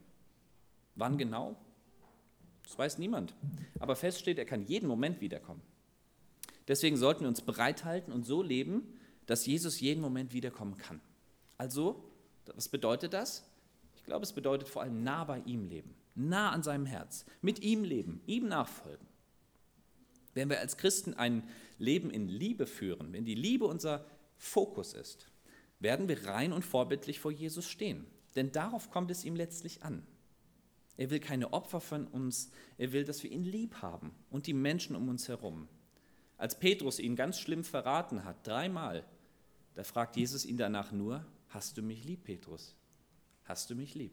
Wann 0.94 1.18
genau? 1.18 1.56
Das 2.70 2.78
weiß 2.78 2.98
niemand. 2.98 3.34
Aber 3.80 3.96
fest 3.96 4.20
steht, 4.20 4.38
er 4.38 4.44
kann 4.44 4.62
jeden 4.62 4.86
Moment 4.86 5.20
wiederkommen. 5.20 5.60
Deswegen 6.68 6.96
sollten 6.96 7.22
wir 7.22 7.28
uns 7.28 7.40
bereithalten 7.40 8.12
und 8.12 8.24
so 8.24 8.44
leben, 8.44 8.96
dass 9.26 9.44
Jesus 9.44 9.80
jeden 9.80 10.00
Moment 10.00 10.32
wiederkommen 10.32 10.78
kann. 10.78 11.00
Also, 11.58 12.04
was 12.54 12.68
bedeutet 12.68 13.12
das? 13.12 13.42
Ich 13.96 14.04
glaube, 14.04 14.22
es 14.22 14.32
bedeutet 14.32 14.68
vor 14.68 14.82
allem 14.82 15.02
nah 15.02 15.24
bei 15.24 15.40
ihm 15.46 15.68
leben, 15.68 15.96
nah 16.14 16.52
an 16.52 16.62
seinem 16.62 16.86
Herz, 16.86 17.26
mit 17.42 17.58
ihm 17.58 17.82
leben, 17.82 18.22
ihm 18.26 18.46
nachfolgen. 18.46 19.08
Wenn 20.34 20.48
wir 20.48 20.60
als 20.60 20.76
Christen 20.76 21.14
ein 21.14 21.48
Leben 21.76 22.08
in 22.08 22.28
Liebe 22.28 22.68
führen, 22.68 23.12
wenn 23.12 23.24
die 23.24 23.34
Liebe 23.34 23.64
unser 23.64 24.06
Fokus 24.36 24.94
ist, 24.94 25.26
werden 25.80 26.06
wir 26.06 26.24
rein 26.24 26.52
und 26.52 26.64
vorbildlich 26.64 27.18
vor 27.18 27.32
Jesus 27.32 27.66
stehen. 27.66 28.06
Denn 28.36 28.52
darauf 28.52 28.92
kommt 28.92 29.10
es 29.10 29.24
ihm 29.24 29.34
letztlich 29.34 29.82
an. 29.82 30.06
Er 31.00 31.08
will 31.08 31.18
keine 31.18 31.54
Opfer 31.54 31.80
von 31.80 32.06
uns, 32.06 32.50
er 32.76 32.92
will, 32.92 33.06
dass 33.06 33.22
wir 33.22 33.32
ihn 33.32 33.42
lieb 33.42 33.76
haben 33.76 34.14
und 34.28 34.46
die 34.46 34.52
Menschen 34.52 34.94
um 34.94 35.08
uns 35.08 35.28
herum. 35.28 35.66
Als 36.36 36.58
Petrus 36.58 36.98
ihn 36.98 37.16
ganz 37.16 37.38
schlimm 37.38 37.64
verraten 37.64 38.24
hat, 38.24 38.46
dreimal, 38.46 39.06
da 39.74 39.82
fragt 39.82 40.18
Jesus 40.18 40.44
ihn 40.44 40.58
danach 40.58 40.92
nur, 40.92 41.24
hast 41.48 41.78
du 41.78 41.82
mich 41.82 42.04
lieb, 42.04 42.24
Petrus? 42.24 42.76
Hast 43.44 43.70
du 43.70 43.74
mich 43.76 43.94
lieb? 43.94 44.12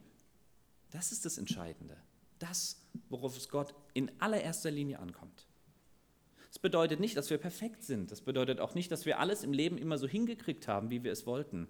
Das 0.88 1.12
ist 1.12 1.26
das 1.26 1.36
Entscheidende. 1.36 1.94
Das, 2.38 2.80
worauf 3.10 3.36
es 3.36 3.50
Gott 3.50 3.74
in 3.92 4.10
allererster 4.18 4.70
Linie 4.70 4.98
ankommt. 4.98 5.46
Das 6.48 6.58
bedeutet 6.58 7.00
nicht, 7.00 7.18
dass 7.18 7.28
wir 7.28 7.36
perfekt 7.36 7.82
sind. 7.82 8.10
Das 8.10 8.22
bedeutet 8.22 8.60
auch 8.60 8.74
nicht, 8.74 8.90
dass 8.90 9.04
wir 9.04 9.18
alles 9.18 9.44
im 9.44 9.52
Leben 9.52 9.76
immer 9.76 9.98
so 9.98 10.08
hingekriegt 10.08 10.68
haben, 10.68 10.88
wie 10.88 11.04
wir 11.04 11.12
es 11.12 11.26
wollten. 11.26 11.68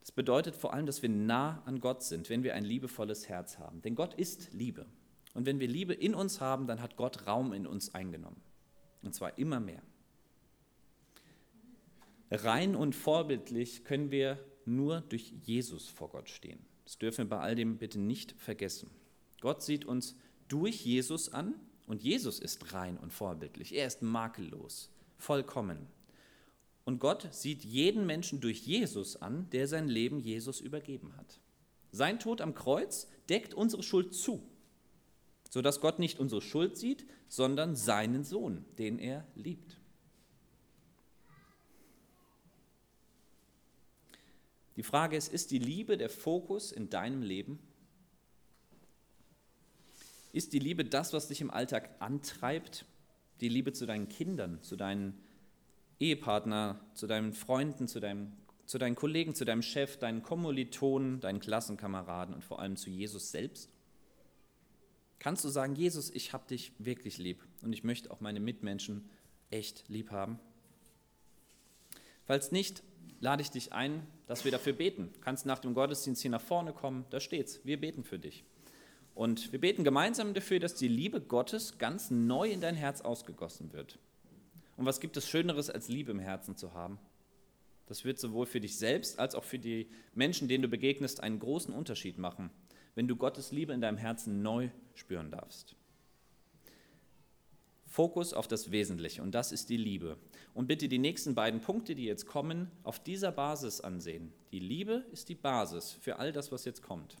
Das 0.00 0.12
bedeutet 0.12 0.56
vor 0.56 0.72
allem, 0.72 0.86
dass 0.86 1.02
wir 1.02 1.08
nah 1.08 1.62
an 1.66 1.80
Gott 1.80 2.02
sind, 2.02 2.30
wenn 2.30 2.42
wir 2.42 2.54
ein 2.54 2.64
liebevolles 2.64 3.28
Herz 3.28 3.58
haben. 3.58 3.82
Denn 3.82 3.94
Gott 3.94 4.14
ist 4.14 4.52
Liebe. 4.52 4.86
Und 5.34 5.46
wenn 5.46 5.60
wir 5.60 5.68
Liebe 5.68 5.94
in 5.94 6.14
uns 6.14 6.40
haben, 6.40 6.66
dann 6.66 6.80
hat 6.80 6.96
Gott 6.96 7.26
Raum 7.26 7.52
in 7.52 7.66
uns 7.66 7.94
eingenommen. 7.94 8.40
Und 9.02 9.14
zwar 9.14 9.38
immer 9.38 9.60
mehr. 9.60 9.82
Rein 12.30 12.76
und 12.76 12.94
vorbildlich 12.94 13.84
können 13.84 14.10
wir 14.10 14.38
nur 14.64 15.00
durch 15.02 15.32
Jesus 15.42 15.88
vor 15.88 16.10
Gott 16.10 16.28
stehen. 16.28 16.60
Das 16.84 16.98
dürfen 16.98 17.26
wir 17.26 17.30
bei 17.30 17.40
all 17.40 17.54
dem 17.54 17.78
bitte 17.78 17.98
nicht 17.98 18.32
vergessen. 18.32 18.90
Gott 19.40 19.62
sieht 19.62 19.84
uns 19.84 20.16
durch 20.48 20.84
Jesus 20.84 21.32
an 21.32 21.54
und 21.86 22.02
Jesus 22.02 22.38
ist 22.38 22.72
rein 22.72 22.98
und 22.98 23.12
vorbildlich. 23.12 23.74
Er 23.74 23.86
ist 23.86 24.02
makellos, 24.02 24.90
vollkommen. 25.16 25.86
Und 26.90 26.98
Gott 26.98 27.32
sieht 27.32 27.64
jeden 27.64 28.04
Menschen 28.04 28.40
durch 28.40 28.66
Jesus 28.66 29.14
an, 29.14 29.48
der 29.50 29.68
sein 29.68 29.86
Leben 29.86 30.18
Jesus 30.18 30.60
übergeben 30.60 31.16
hat. 31.16 31.38
Sein 31.92 32.18
Tod 32.18 32.40
am 32.40 32.52
Kreuz 32.52 33.06
deckt 33.28 33.54
unsere 33.54 33.84
Schuld 33.84 34.12
zu, 34.12 34.42
sodass 35.48 35.80
Gott 35.80 36.00
nicht 36.00 36.18
unsere 36.18 36.42
Schuld 36.42 36.76
sieht, 36.76 37.06
sondern 37.28 37.76
seinen 37.76 38.24
Sohn, 38.24 38.64
den 38.76 38.98
er 38.98 39.24
liebt. 39.36 39.78
Die 44.74 44.82
Frage 44.82 45.16
ist, 45.16 45.32
ist 45.32 45.52
die 45.52 45.60
Liebe 45.60 45.96
der 45.96 46.10
Fokus 46.10 46.72
in 46.72 46.90
deinem 46.90 47.22
Leben? 47.22 47.60
Ist 50.32 50.52
die 50.54 50.58
Liebe 50.58 50.84
das, 50.84 51.12
was 51.12 51.28
dich 51.28 51.40
im 51.40 51.52
Alltag 51.52 51.88
antreibt? 52.00 52.84
Die 53.40 53.48
Liebe 53.48 53.72
zu 53.72 53.86
deinen 53.86 54.08
Kindern, 54.08 54.60
zu 54.64 54.74
deinen 54.74 55.29
Ehepartner, 56.00 56.80
zu 56.94 57.06
deinen 57.06 57.32
Freunden, 57.34 57.86
zu, 57.86 58.00
deinem, 58.00 58.32
zu 58.66 58.78
deinen 58.78 58.96
Kollegen, 58.96 59.34
zu 59.34 59.44
deinem 59.44 59.62
Chef, 59.62 59.98
deinen 59.98 60.22
Kommilitonen, 60.22 61.20
deinen 61.20 61.40
Klassenkameraden 61.40 62.34
und 62.34 62.42
vor 62.42 62.58
allem 62.58 62.76
zu 62.76 62.90
Jesus 62.90 63.30
selbst? 63.30 63.70
Kannst 65.18 65.44
du 65.44 65.50
sagen, 65.50 65.74
Jesus, 65.74 66.10
ich 66.10 66.32
habe 66.32 66.48
dich 66.48 66.72
wirklich 66.78 67.18
lieb 67.18 67.46
und 67.62 67.74
ich 67.74 67.84
möchte 67.84 68.10
auch 68.10 68.20
meine 68.20 68.40
Mitmenschen 68.40 69.08
echt 69.50 69.84
lieb 69.88 70.10
haben? 70.10 70.40
Falls 72.24 72.52
nicht, 72.52 72.82
lade 73.20 73.42
ich 73.42 73.50
dich 73.50 73.72
ein, 73.74 74.06
dass 74.26 74.44
wir 74.44 74.52
dafür 74.52 74.72
beten. 74.72 75.10
Du 75.12 75.20
kannst 75.20 75.44
nach 75.44 75.58
dem 75.58 75.74
Gottesdienst 75.74 76.22
hier 76.22 76.30
nach 76.30 76.40
vorne 76.40 76.72
kommen, 76.72 77.04
da 77.10 77.20
steht's. 77.20 77.60
Wir 77.64 77.78
beten 77.78 78.02
für 78.02 78.18
dich. 78.18 78.44
Und 79.14 79.52
wir 79.52 79.60
beten 79.60 79.84
gemeinsam 79.84 80.32
dafür, 80.32 80.60
dass 80.60 80.74
die 80.74 80.88
Liebe 80.88 81.20
Gottes 81.20 81.76
ganz 81.76 82.10
neu 82.10 82.48
in 82.50 82.62
dein 82.62 82.76
Herz 82.76 83.02
ausgegossen 83.02 83.74
wird. 83.74 83.98
Und 84.80 84.86
was 84.86 84.98
gibt 84.98 85.18
es 85.18 85.28
Schöneres, 85.28 85.68
als 85.68 85.88
Liebe 85.88 86.10
im 86.10 86.18
Herzen 86.18 86.56
zu 86.56 86.72
haben? 86.72 86.98
Das 87.84 88.06
wird 88.06 88.18
sowohl 88.18 88.46
für 88.46 88.62
dich 88.62 88.78
selbst 88.78 89.18
als 89.18 89.34
auch 89.34 89.44
für 89.44 89.58
die 89.58 89.90
Menschen, 90.14 90.48
denen 90.48 90.62
du 90.62 90.68
begegnest, 90.68 91.22
einen 91.22 91.38
großen 91.38 91.74
Unterschied 91.74 92.16
machen, 92.16 92.48
wenn 92.94 93.06
du 93.06 93.14
Gottes 93.14 93.52
Liebe 93.52 93.74
in 93.74 93.82
deinem 93.82 93.98
Herzen 93.98 94.40
neu 94.40 94.70
spüren 94.94 95.30
darfst. 95.30 95.76
Fokus 97.84 98.32
auf 98.32 98.48
das 98.48 98.70
Wesentliche 98.70 99.20
und 99.20 99.34
das 99.34 99.52
ist 99.52 99.68
die 99.68 99.76
Liebe. 99.76 100.16
Und 100.54 100.66
bitte 100.66 100.88
die 100.88 100.98
nächsten 100.98 101.34
beiden 101.34 101.60
Punkte, 101.60 101.94
die 101.94 102.06
jetzt 102.06 102.24
kommen, 102.24 102.70
auf 102.82 103.00
dieser 103.00 103.32
Basis 103.32 103.82
ansehen. 103.82 104.32
Die 104.50 104.60
Liebe 104.60 105.04
ist 105.12 105.28
die 105.28 105.34
Basis 105.34 105.98
für 106.00 106.18
all 106.18 106.32
das, 106.32 106.52
was 106.52 106.64
jetzt 106.64 106.80
kommt. 106.80 107.18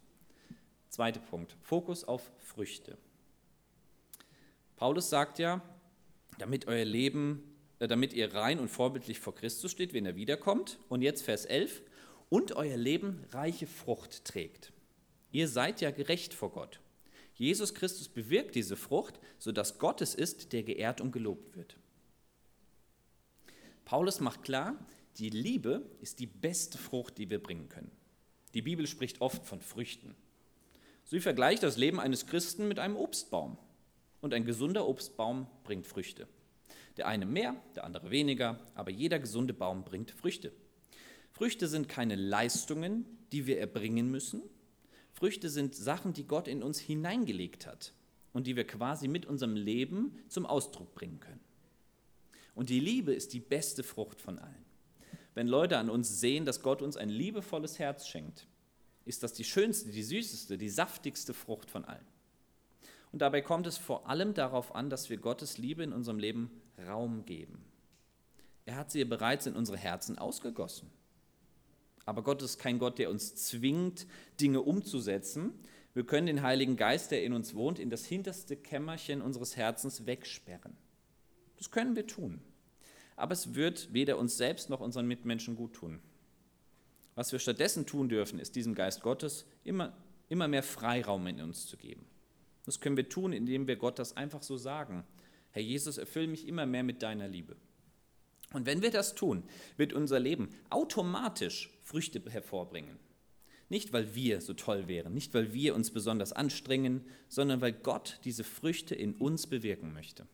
Zweiter 0.88 1.20
Punkt, 1.20 1.58
Fokus 1.60 2.04
auf 2.04 2.32
Früchte. 2.38 2.96
Paulus 4.76 5.10
sagt 5.10 5.38
ja, 5.38 5.60
damit 6.40 6.66
euer 6.66 6.84
Leben, 6.84 7.49
damit 7.88 8.12
ihr 8.12 8.34
rein 8.34 8.58
und 8.58 8.68
vorbildlich 8.68 9.20
vor 9.20 9.34
Christus 9.34 9.70
steht, 9.70 9.94
wenn 9.94 10.06
er 10.06 10.16
wiederkommt. 10.16 10.78
Und 10.88 11.02
jetzt 11.02 11.22
Vers 11.22 11.44
11, 11.46 11.82
und 12.28 12.52
euer 12.52 12.76
Leben 12.76 13.24
reiche 13.32 13.66
Frucht 13.66 14.24
trägt. 14.24 14.72
Ihr 15.32 15.48
seid 15.48 15.80
ja 15.80 15.90
gerecht 15.90 16.32
vor 16.32 16.52
Gott. 16.52 16.80
Jesus 17.34 17.74
Christus 17.74 18.08
bewirkt 18.08 18.54
diese 18.54 18.76
Frucht, 18.76 19.18
sodass 19.38 19.78
Gott 19.78 20.00
es 20.00 20.14
ist, 20.14 20.52
der 20.52 20.62
geehrt 20.62 21.00
und 21.00 21.12
gelobt 21.12 21.56
wird. 21.56 21.76
Paulus 23.84 24.20
macht 24.20 24.42
klar, 24.42 24.76
die 25.16 25.30
Liebe 25.30 25.82
ist 26.00 26.20
die 26.20 26.26
beste 26.26 26.78
Frucht, 26.78 27.18
die 27.18 27.30
wir 27.30 27.42
bringen 27.42 27.68
können. 27.68 27.90
Die 28.54 28.62
Bibel 28.62 28.86
spricht 28.86 29.20
oft 29.20 29.44
von 29.46 29.60
Früchten. 29.60 30.14
Sie 31.04 31.20
vergleicht 31.20 31.62
das 31.62 31.76
Leben 31.76 31.98
eines 31.98 32.26
Christen 32.26 32.68
mit 32.68 32.78
einem 32.78 32.96
Obstbaum. 32.96 33.58
Und 34.20 34.34
ein 34.34 34.44
gesunder 34.44 34.86
Obstbaum 34.86 35.46
bringt 35.64 35.86
Früchte. 35.86 36.28
Der 36.96 37.06
eine 37.06 37.26
mehr, 37.26 37.56
der 37.76 37.84
andere 37.84 38.10
weniger, 38.10 38.58
aber 38.74 38.90
jeder 38.90 39.18
gesunde 39.18 39.54
Baum 39.54 39.84
bringt 39.84 40.10
Früchte. 40.10 40.52
Früchte 41.30 41.68
sind 41.68 41.88
keine 41.88 42.16
Leistungen, 42.16 43.06
die 43.32 43.46
wir 43.46 43.60
erbringen 43.60 44.10
müssen. 44.10 44.42
Früchte 45.12 45.48
sind 45.48 45.74
Sachen, 45.74 46.12
die 46.12 46.26
Gott 46.26 46.48
in 46.48 46.62
uns 46.62 46.78
hineingelegt 46.78 47.66
hat 47.66 47.92
und 48.32 48.46
die 48.46 48.56
wir 48.56 48.66
quasi 48.66 49.08
mit 49.08 49.26
unserem 49.26 49.54
Leben 49.54 50.18
zum 50.28 50.46
Ausdruck 50.46 50.94
bringen 50.94 51.20
können. 51.20 51.40
Und 52.54 52.68
die 52.68 52.80
Liebe 52.80 53.14
ist 53.14 53.32
die 53.32 53.40
beste 53.40 53.82
Frucht 53.82 54.20
von 54.20 54.38
allen. 54.38 54.64
Wenn 55.34 55.46
Leute 55.46 55.78
an 55.78 55.90
uns 55.90 56.20
sehen, 56.20 56.44
dass 56.44 56.62
Gott 56.62 56.82
uns 56.82 56.96
ein 56.96 57.08
liebevolles 57.08 57.78
Herz 57.78 58.06
schenkt, 58.08 58.46
ist 59.04 59.22
das 59.22 59.32
die 59.32 59.44
schönste, 59.44 59.90
die 59.90 60.02
süßeste, 60.02 60.58
die 60.58 60.68
saftigste 60.68 61.32
Frucht 61.32 61.70
von 61.70 61.84
allen. 61.84 62.06
Und 63.12 63.22
dabei 63.22 63.40
kommt 63.40 63.66
es 63.66 63.76
vor 63.76 64.08
allem 64.08 64.34
darauf 64.34 64.74
an, 64.74 64.90
dass 64.90 65.10
wir 65.10 65.16
Gottes 65.16 65.58
Liebe 65.58 65.82
in 65.82 65.92
unserem 65.92 66.18
Leben 66.18 66.50
Raum 66.86 67.24
geben. 67.24 67.64
Er 68.64 68.76
hat 68.76 68.90
sie 68.90 69.04
bereits 69.04 69.46
in 69.46 69.56
unsere 69.56 69.78
Herzen 69.78 70.18
ausgegossen. 70.18 70.90
Aber 72.06 72.22
Gott 72.22 72.42
ist 72.42 72.58
kein 72.58 72.78
Gott, 72.78 72.98
der 72.98 73.10
uns 73.10 73.34
zwingt, 73.34 74.06
Dinge 74.40 74.62
umzusetzen. 74.62 75.52
Wir 75.94 76.04
können 76.04 76.26
den 76.26 76.42
Heiligen 76.42 76.76
Geist, 76.76 77.10
der 77.10 77.24
in 77.24 77.32
uns 77.32 77.54
wohnt, 77.54 77.78
in 77.78 77.90
das 77.90 78.04
hinterste 78.04 78.56
Kämmerchen 78.56 79.22
unseres 79.22 79.56
Herzens 79.56 80.06
wegsperren. 80.06 80.76
Das 81.56 81.70
können 81.70 81.96
wir 81.96 82.06
tun. 82.06 82.40
Aber 83.16 83.32
es 83.32 83.54
wird 83.54 83.92
weder 83.92 84.18
uns 84.18 84.36
selbst 84.36 84.70
noch 84.70 84.80
unseren 84.80 85.06
Mitmenschen 85.06 85.56
gut 85.56 85.74
tun. 85.74 86.00
Was 87.14 87.32
wir 87.32 87.38
stattdessen 87.38 87.86
tun 87.86 88.08
dürfen, 88.08 88.38
ist 88.38 88.56
diesem 88.56 88.74
Geist 88.74 89.02
Gottes 89.02 89.44
immer, 89.62 89.92
immer 90.28 90.48
mehr 90.48 90.62
Freiraum 90.62 91.26
in 91.26 91.40
uns 91.40 91.66
zu 91.66 91.76
geben. 91.76 92.06
Das 92.64 92.80
können 92.80 92.96
wir 92.96 93.08
tun, 93.08 93.32
indem 93.32 93.66
wir 93.66 93.76
Gott 93.76 93.98
das 93.98 94.16
einfach 94.16 94.42
so 94.42 94.56
sagen. 94.56 95.04
Herr 95.52 95.62
Jesus, 95.62 95.98
erfülle 95.98 96.28
mich 96.28 96.46
immer 96.46 96.66
mehr 96.66 96.82
mit 96.82 97.02
deiner 97.02 97.28
Liebe. 97.28 97.56
Und 98.52 98.66
wenn 98.66 98.82
wir 98.82 98.90
das 98.90 99.14
tun, 99.14 99.44
wird 99.76 99.92
unser 99.92 100.18
Leben 100.18 100.48
automatisch 100.70 101.70
Früchte 101.82 102.22
hervorbringen. 102.28 102.98
Nicht, 103.68 103.92
weil 103.92 104.16
wir 104.16 104.40
so 104.40 104.52
toll 104.52 104.88
wären, 104.88 105.14
nicht, 105.14 105.32
weil 105.32 105.52
wir 105.52 105.76
uns 105.76 105.92
besonders 105.92 106.32
anstrengen, 106.32 107.04
sondern 107.28 107.60
weil 107.60 107.72
Gott 107.72 108.18
diese 108.24 108.42
Früchte 108.42 108.96
in 108.96 109.14
uns 109.14 109.46
bewirken 109.46 109.92
möchte. 109.92 110.26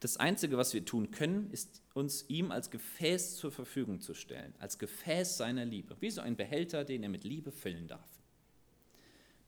Das 0.00 0.16
Einzige, 0.16 0.56
was 0.56 0.72
wir 0.72 0.82
tun 0.86 1.10
können, 1.10 1.50
ist 1.50 1.82
uns 1.92 2.24
ihm 2.28 2.50
als 2.50 2.70
Gefäß 2.70 3.36
zur 3.36 3.52
Verfügung 3.52 4.00
zu 4.00 4.14
stellen, 4.14 4.54
als 4.58 4.78
Gefäß 4.78 5.36
seiner 5.36 5.66
Liebe, 5.66 5.94
wie 6.00 6.10
so 6.10 6.22
ein 6.22 6.36
Behälter, 6.36 6.84
den 6.84 7.02
er 7.02 7.10
mit 7.10 7.24
Liebe 7.24 7.52
füllen 7.52 7.86
darf. 7.86 8.08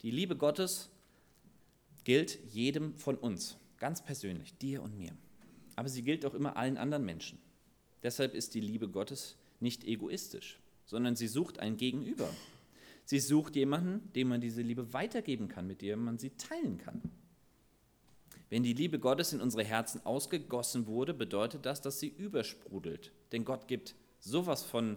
Die 0.03 0.11
Liebe 0.11 0.35
Gottes 0.35 0.91
gilt 2.03 2.37
jedem 2.53 2.95
von 2.95 3.15
uns, 3.17 3.57
ganz 3.83 4.01
persönlich, 4.01 4.57
dir 4.59 4.81
und 4.81 4.97
mir. 4.97 5.11
Aber 5.75 5.89
sie 5.89 6.03
gilt 6.03 6.25
auch 6.25 6.33
immer 6.33 6.55
allen 6.55 6.77
anderen 6.77 7.03
Menschen. 7.03 7.37
Deshalb 8.01 8.33
ist 8.33 8.53
die 8.53 8.61
Liebe 8.61 8.87
Gottes 8.87 9.35
nicht 9.59 9.83
egoistisch, 9.83 10.61
sondern 10.85 11.17
sie 11.17 11.27
sucht 11.27 11.59
ein 11.59 11.75
Gegenüber. 11.75 12.29
Sie 13.03 13.19
sucht 13.19 13.57
jemanden, 13.57 14.09
dem 14.13 14.29
man 14.29 14.39
diese 14.39 14.61
Liebe 14.61 14.93
weitergeben 14.93 15.49
kann, 15.49 15.67
mit 15.67 15.81
dem 15.81 16.01
man 16.01 16.17
sie 16.17 16.29
teilen 16.29 16.77
kann. 16.77 17.01
Wenn 18.49 18.63
die 18.63 18.71
Liebe 18.71 18.99
Gottes 18.99 19.33
in 19.33 19.41
unsere 19.41 19.65
Herzen 19.65 19.99
ausgegossen 20.05 20.87
wurde, 20.87 21.13
bedeutet 21.13 21.65
das, 21.65 21.81
dass 21.81 21.99
sie 21.99 22.07
übersprudelt. 22.07 23.11
Denn 23.33 23.43
Gott 23.43 23.67
gibt 23.67 23.95
sowas 24.17 24.63
von 24.63 24.95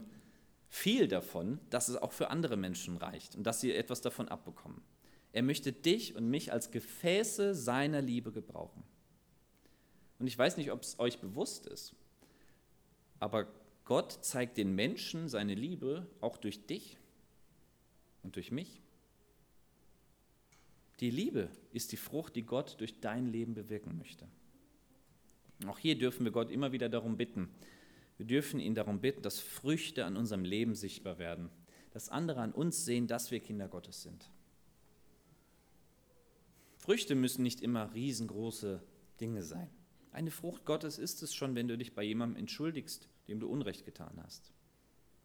viel 0.69 1.09
davon, 1.09 1.59
dass 1.71 1.89
es 1.89 1.97
auch 1.97 2.13
für 2.13 2.31
andere 2.31 2.57
Menschen 2.57 2.99
reicht 2.99 3.35
und 3.35 3.43
dass 3.49 3.61
sie 3.61 3.75
etwas 3.75 4.01
davon 4.01 4.29
abbekommen. 4.29 4.81
Er 5.33 5.43
möchte 5.43 5.73
dich 5.73 6.15
und 6.15 6.29
mich 6.31 6.53
als 6.53 6.71
Gefäße 6.71 7.55
seiner 7.55 8.01
Liebe 8.01 8.33
gebrauchen. 8.33 8.83
Und 10.19 10.27
ich 10.27 10.39
weiß 10.39 10.57
nicht, 10.57 10.71
ob 10.73 10.83
es 10.83 10.99
euch 10.99 11.19
bewusst 11.19 11.67
ist, 11.67 11.95
aber 13.21 13.47
Gott 13.85 14.25
zeigt 14.25 14.57
den 14.57 14.75
Menschen 14.75 15.29
seine 15.29 15.55
Liebe 15.55 16.07
auch 16.21 16.37
durch 16.39 16.67
dich 16.67 16.99
und 18.23 18.37
durch 18.37 18.51
mich. 18.51 18.83
Die 21.01 21.11
Liebe 21.11 21.51
ist 21.73 21.93
die 21.93 21.97
Frucht, 21.97 22.35
die 22.37 22.43
Gott 22.43 22.81
durch 22.81 23.01
dein 23.01 23.27
Leben 23.27 23.55
bewirken 23.55 23.97
möchte. 23.99 24.27
Auch 25.67 25.79
hier 25.79 25.97
dürfen 25.97 26.25
wir 26.25 26.33
Gott 26.33 26.51
immer 26.51 26.73
wieder 26.73 26.89
darum 26.89 27.17
bitten. 27.17 27.51
Wir 28.17 28.27
dürfen 28.27 28.61
ihn 28.61 28.75
darum 28.75 29.01
bitten, 29.01 29.23
dass 29.23 29.39
Früchte 29.39 30.05
an 30.05 30.17
unserem 30.17 30.45
Leben 30.45 30.75
sichtbar 30.75 31.19
werden, 31.19 31.51
dass 31.93 32.09
andere 32.09 32.41
an 32.41 32.53
uns 32.53 32.85
sehen, 32.85 33.07
dass 33.07 33.31
wir 33.31 33.41
Kinder 33.41 33.69
Gottes 33.69 34.03
sind. 34.03 34.31
Früchte 36.87 37.17
müssen 37.17 37.43
nicht 37.43 37.63
immer 37.63 37.93
riesengroße 37.95 38.81
Dinge 39.21 39.43
sein. 39.43 39.69
Eine 40.13 40.31
Frucht 40.31 40.65
Gottes 40.65 40.99
ist 40.99 41.21
es 41.25 41.35
schon, 41.35 41.57
wenn 41.57 41.67
du 41.67 41.77
dich 41.77 41.97
bei 41.97 42.05
jemandem 42.05 42.39
entschuldigst, 42.39 43.09
dem 43.27 43.41
du 43.41 43.49
Unrecht 43.49 43.85
getan 43.85 44.21
hast 44.23 44.53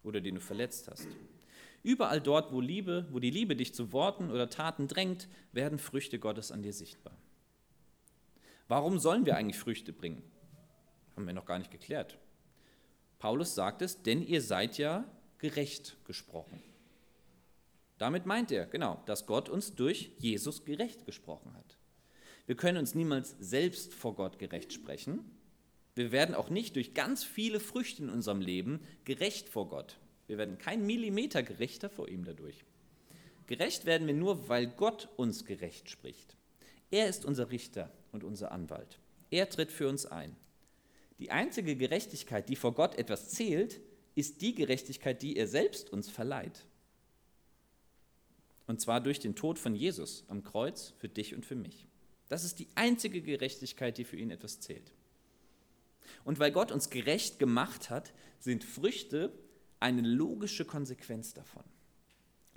oder 0.01 0.21
den 0.21 0.33
du 0.33 0.41
verletzt 0.41 0.87
hast. 0.89 1.07
Überall 1.83 2.19
dort, 2.19 2.51
wo 2.51 2.61
Liebe, 2.61 3.05
wo 3.11 3.19
die 3.19 3.29
Liebe 3.29 3.55
dich 3.55 3.75
zu 3.75 3.93
Worten 3.93 4.31
oder 4.31 4.49
Taten 4.49 4.87
drängt, 4.87 5.27
werden 5.51 5.77
Früchte 5.77 6.17
Gottes 6.17 6.51
an 6.51 6.63
dir 6.63 6.73
sichtbar. 6.73 7.15
Warum 8.67 8.97
sollen 8.97 9.27
wir 9.27 9.37
eigentlich 9.37 9.59
Früchte 9.59 9.93
bringen? 9.93 10.23
Haben 11.15 11.27
wir 11.27 11.33
noch 11.35 11.45
gar 11.45 11.59
nicht 11.59 11.69
geklärt. 11.69 12.17
Paulus 13.19 13.53
sagt 13.53 13.83
es, 13.83 14.01
denn 14.01 14.23
ihr 14.23 14.41
seid 14.41 14.79
ja 14.79 15.05
gerecht 15.37 15.95
gesprochen. 16.05 16.59
Damit 18.01 18.25
meint 18.25 18.51
er, 18.51 18.65
genau, 18.65 18.99
dass 19.05 19.27
Gott 19.27 19.47
uns 19.47 19.75
durch 19.75 20.09
Jesus 20.17 20.65
gerecht 20.65 21.05
gesprochen 21.05 21.53
hat. 21.53 21.77
Wir 22.47 22.55
können 22.55 22.79
uns 22.79 22.95
niemals 22.95 23.35
selbst 23.39 23.93
vor 23.93 24.15
Gott 24.15 24.39
gerecht 24.39 24.73
sprechen. 24.73 25.19
Wir 25.93 26.11
werden 26.11 26.33
auch 26.33 26.49
nicht 26.49 26.75
durch 26.77 26.95
ganz 26.95 27.23
viele 27.23 27.59
Früchte 27.59 28.01
in 28.01 28.09
unserem 28.09 28.41
Leben 28.41 28.79
gerecht 29.05 29.49
vor 29.49 29.69
Gott. 29.69 29.99
Wir 30.25 30.39
werden 30.39 30.57
kein 30.57 30.83
Millimeter 30.83 31.43
gerechter 31.43 31.91
vor 31.91 32.09
ihm 32.09 32.25
dadurch. 32.25 32.65
Gerecht 33.45 33.85
werden 33.85 34.07
wir 34.07 34.15
nur, 34.15 34.49
weil 34.49 34.65
Gott 34.65 35.07
uns 35.15 35.45
gerecht 35.45 35.87
spricht. 35.87 36.35
Er 36.89 37.07
ist 37.07 37.23
unser 37.23 37.51
Richter 37.51 37.91
und 38.11 38.23
unser 38.23 38.51
Anwalt. 38.51 38.97
Er 39.29 39.47
tritt 39.47 39.71
für 39.71 39.87
uns 39.87 40.07
ein. 40.07 40.35
Die 41.19 41.29
einzige 41.29 41.75
Gerechtigkeit, 41.75 42.49
die 42.49 42.55
vor 42.55 42.73
Gott 42.73 42.95
etwas 42.95 43.29
zählt, 43.29 43.79
ist 44.15 44.41
die 44.41 44.55
Gerechtigkeit, 44.55 45.21
die 45.21 45.37
er 45.37 45.45
selbst 45.47 45.93
uns 45.93 46.09
verleiht. 46.09 46.65
Und 48.71 48.79
zwar 48.79 49.01
durch 49.01 49.19
den 49.19 49.35
Tod 49.35 49.59
von 49.59 49.75
Jesus 49.75 50.23
am 50.29 50.45
Kreuz 50.45 50.93
für 50.97 51.09
dich 51.09 51.35
und 51.35 51.45
für 51.45 51.57
mich. 51.57 51.89
Das 52.29 52.45
ist 52.45 52.57
die 52.57 52.69
einzige 52.75 53.21
Gerechtigkeit, 53.21 53.97
die 53.97 54.05
für 54.05 54.15
ihn 54.15 54.31
etwas 54.31 54.61
zählt. 54.61 54.93
Und 56.23 56.39
weil 56.39 56.53
Gott 56.53 56.71
uns 56.71 56.89
gerecht 56.89 57.37
gemacht 57.37 57.89
hat, 57.89 58.13
sind 58.39 58.63
Früchte 58.63 59.33
eine 59.81 60.01
logische 60.01 60.63
Konsequenz 60.63 61.33
davon. 61.33 61.65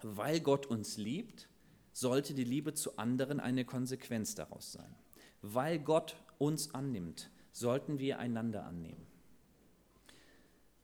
Weil 0.03 0.39
Gott 0.39 0.67
uns 0.67 0.99
liebt, 0.99 1.49
sollte 1.93 2.33
die 2.33 2.45
Liebe 2.45 2.75
zu 2.75 2.97
anderen 2.97 3.41
eine 3.41 3.65
Konsequenz 3.65 4.37
daraus 4.37 4.71
sein. 4.71 4.95
Weil 5.43 5.81
Gott 5.81 6.15
uns 6.39 6.77
annimmt, 6.77 7.29
sollten 7.51 7.99
wir 7.99 8.21
einander 8.21 8.67
annehmen. 8.67 9.05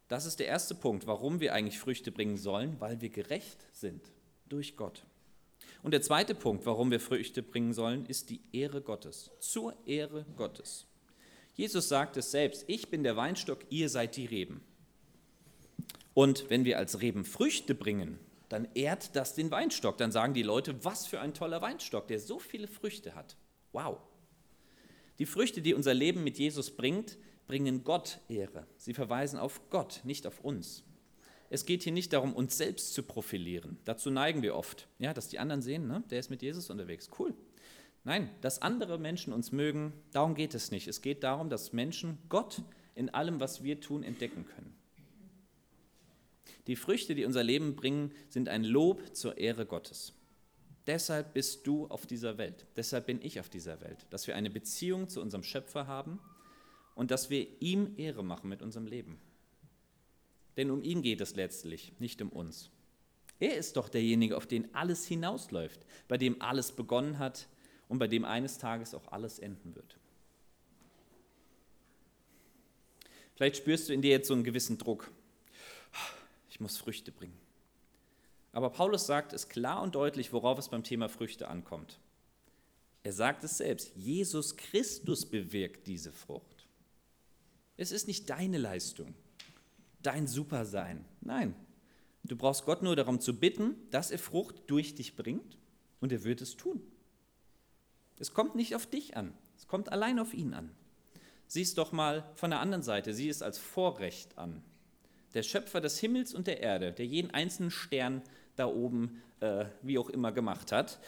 Das 0.08 0.26
ist 0.26 0.40
der 0.40 0.48
erste 0.48 0.74
Punkt, 0.74 1.06
warum 1.06 1.38
wir 1.38 1.54
eigentlich 1.54 1.78
Früchte 1.78 2.10
bringen 2.10 2.36
sollen, 2.36 2.80
weil 2.80 3.00
wir 3.00 3.10
gerecht 3.10 3.64
sind 3.72 4.10
durch 4.48 4.76
Gott. 4.76 5.04
Und 5.82 5.92
der 5.92 6.02
zweite 6.02 6.34
Punkt, 6.34 6.66
warum 6.66 6.90
wir 6.90 7.00
Früchte 7.00 7.42
bringen 7.42 7.72
sollen, 7.72 8.06
ist 8.06 8.30
die 8.30 8.40
Ehre 8.52 8.82
Gottes, 8.82 9.30
zur 9.40 9.74
Ehre 9.86 10.26
Gottes. 10.36 10.86
Jesus 11.54 11.88
sagt 11.88 12.16
es 12.16 12.30
selbst, 12.30 12.64
ich 12.68 12.90
bin 12.90 13.02
der 13.02 13.16
Weinstock, 13.16 13.60
ihr 13.70 13.88
seid 13.88 14.16
die 14.16 14.26
Reben. 14.26 14.62
Und 16.14 16.50
wenn 16.50 16.64
wir 16.64 16.78
als 16.78 17.00
Reben 17.00 17.24
Früchte 17.24 17.74
bringen, 17.74 18.18
dann 18.48 18.68
ehrt 18.74 19.14
das 19.14 19.34
den 19.34 19.50
Weinstock. 19.50 19.96
Dann 19.96 20.12
sagen 20.12 20.34
die 20.34 20.42
Leute, 20.42 20.84
was 20.84 21.06
für 21.06 21.20
ein 21.20 21.34
toller 21.34 21.62
Weinstock, 21.62 22.08
der 22.08 22.18
so 22.18 22.38
viele 22.38 22.66
Früchte 22.66 23.14
hat. 23.14 23.36
Wow. 23.72 23.98
Die 25.18 25.26
Früchte, 25.26 25.62
die 25.62 25.74
unser 25.74 25.94
Leben 25.94 26.24
mit 26.24 26.38
Jesus 26.38 26.70
bringt, 26.70 27.16
bringen 27.46 27.84
Gott 27.84 28.18
Ehre. 28.28 28.66
Sie 28.76 28.94
verweisen 28.94 29.38
auf 29.38 29.70
Gott, 29.70 30.00
nicht 30.04 30.26
auf 30.26 30.40
uns. 30.40 30.84
Es 31.50 31.66
geht 31.66 31.82
hier 31.82 31.92
nicht 31.92 32.12
darum, 32.12 32.32
uns 32.32 32.56
selbst 32.56 32.94
zu 32.94 33.02
profilieren. 33.02 33.76
Dazu 33.84 34.10
neigen 34.10 34.40
wir 34.40 34.54
oft. 34.54 34.86
Ja, 35.00 35.12
dass 35.12 35.28
die 35.28 35.40
anderen 35.40 35.62
sehen, 35.62 35.88
ne? 35.88 36.04
der 36.08 36.20
ist 36.20 36.30
mit 36.30 36.42
Jesus 36.42 36.70
unterwegs. 36.70 37.10
Cool. 37.18 37.34
Nein, 38.04 38.30
dass 38.40 38.62
andere 38.62 38.98
Menschen 38.98 39.32
uns 39.32 39.52
mögen, 39.52 39.92
darum 40.12 40.34
geht 40.34 40.54
es 40.54 40.70
nicht. 40.70 40.88
Es 40.88 41.02
geht 41.02 41.24
darum, 41.24 41.50
dass 41.50 41.72
Menschen 41.72 42.18
Gott 42.28 42.62
in 42.94 43.10
allem, 43.10 43.40
was 43.40 43.62
wir 43.62 43.80
tun, 43.80 44.04
entdecken 44.04 44.46
können. 44.46 44.74
Die 46.66 46.76
Früchte, 46.76 47.14
die 47.14 47.24
unser 47.24 47.42
Leben 47.42 47.74
bringen, 47.74 48.12
sind 48.28 48.48
ein 48.48 48.64
Lob 48.64 49.14
zur 49.14 49.36
Ehre 49.36 49.66
Gottes. 49.66 50.14
Deshalb 50.86 51.34
bist 51.34 51.66
du 51.66 51.86
auf 51.88 52.06
dieser 52.06 52.38
Welt. 52.38 52.64
Deshalb 52.76 53.06
bin 53.06 53.20
ich 53.22 53.40
auf 53.40 53.48
dieser 53.48 53.80
Welt. 53.80 54.06
Dass 54.10 54.26
wir 54.26 54.36
eine 54.36 54.50
Beziehung 54.50 55.08
zu 55.08 55.20
unserem 55.20 55.42
Schöpfer 55.42 55.86
haben 55.86 56.20
und 56.94 57.10
dass 57.10 57.28
wir 57.28 57.46
ihm 57.60 57.94
Ehre 57.96 58.22
machen 58.24 58.48
mit 58.48 58.62
unserem 58.62 58.86
Leben. 58.86 59.18
Denn 60.56 60.70
um 60.70 60.82
ihn 60.82 61.02
geht 61.02 61.20
es 61.20 61.36
letztlich, 61.36 61.92
nicht 61.98 62.20
um 62.22 62.28
uns. 62.30 62.70
Er 63.38 63.56
ist 63.56 63.76
doch 63.76 63.88
derjenige, 63.88 64.36
auf 64.36 64.46
den 64.46 64.74
alles 64.74 65.06
hinausläuft, 65.06 65.80
bei 66.08 66.18
dem 66.18 66.40
alles 66.42 66.72
begonnen 66.72 67.18
hat 67.18 67.48
und 67.88 67.98
bei 67.98 68.06
dem 68.06 68.24
eines 68.24 68.58
Tages 68.58 68.94
auch 68.94 69.08
alles 69.12 69.38
enden 69.38 69.74
wird. 69.74 69.96
Vielleicht 73.34 73.56
spürst 73.56 73.88
du 73.88 73.94
in 73.94 74.02
dir 74.02 74.10
jetzt 74.10 74.28
so 74.28 74.34
einen 74.34 74.44
gewissen 74.44 74.76
Druck 74.76 75.10
ich 76.60 76.62
muss 76.62 76.76
Früchte 76.76 77.10
bringen. 77.10 77.38
Aber 78.52 78.68
Paulus 78.68 79.06
sagt 79.06 79.32
es 79.32 79.48
klar 79.48 79.80
und 79.80 79.94
deutlich, 79.94 80.30
worauf 80.34 80.58
es 80.58 80.68
beim 80.68 80.84
Thema 80.84 81.08
Früchte 81.08 81.48
ankommt. 81.48 81.98
Er 83.02 83.14
sagt 83.14 83.44
es 83.44 83.56
selbst, 83.56 83.92
Jesus 83.96 84.58
Christus 84.58 85.24
bewirkt 85.24 85.86
diese 85.86 86.12
Frucht. 86.12 86.66
Es 87.78 87.92
ist 87.92 88.08
nicht 88.08 88.28
deine 88.28 88.58
Leistung, 88.58 89.14
dein 90.02 90.26
Supersein. 90.26 91.04
Nein, 91.20 91.54
du 92.24 92.36
brauchst 92.36 92.64
Gott 92.64 92.82
nur 92.82 92.96
darum 92.96 93.20
zu 93.20 93.38
bitten, 93.38 93.76
dass 93.90 94.10
er 94.10 94.18
Frucht 94.18 94.62
durch 94.66 94.94
dich 94.94 95.16
bringt 95.16 95.58
und 96.00 96.12
er 96.12 96.24
wird 96.24 96.40
es 96.40 96.56
tun. 96.56 96.82
Es 98.18 98.34
kommt 98.34 98.54
nicht 98.54 98.74
auf 98.74 98.86
dich 98.86 99.16
an, 99.16 99.32
es 99.56 99.66
kommt 99.66 99.90
allein 99.90 100.18
auf 100.18 100.34
ihn 100.34 100.54
an. 100.54 100.70
Sieh 101.46 101.62
es 101.62 101.74
doch 101.74 101.92
mal 101.92 102.30
von 102.34 102.50
der 102.50 102.60
anderen 102.60 102.82
Seite, 102.82 103.12
sieh 103.14 103.28
es 103.28 103.42
als 103.42 103.58
Vorrecht 103.58 104.38
an 104.38 104.62
der 105.34 105.42
Schöpfer 105.42 105.80
des 105.80 105.98
Himmels 105.98 106.34
und 106.34 106.46
der 106.46 106.60
Erde, 106.60 106.92
der 106.92 107.06
jeden 107.06 107.30
einzelnen 107.30 107.70
Stern 107.70 108.22
da 108.56 108.66
oben, 108.66 109.22
äh, 109.40 109.66
wie 109.82 109.98
auch 109.98 110.10
immer, 110.10 110.32
gemacht 110.32 110.72
hat, 110.72 110.98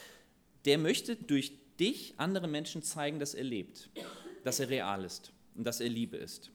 der 0.64 0.78
möchte 0.78 1.16
durch 1.16 1.52
dich 1.78 2.14
anderen 2.18 2.50
Menschen 2.50 2.83
zeigen, 2.83 3.18
dass 3.18 3.35
er 3.35 3.44
lebt, 3.44 3.90
dass 4.44 4.61
er 4.61 4.68
real 4.68 5.05
ist 5.05 5.33
und 5.55 5.64
dass 5.64 5.81
er 5.81 5.88
Liebe 5.88 6.16
ist. 6.16 6.50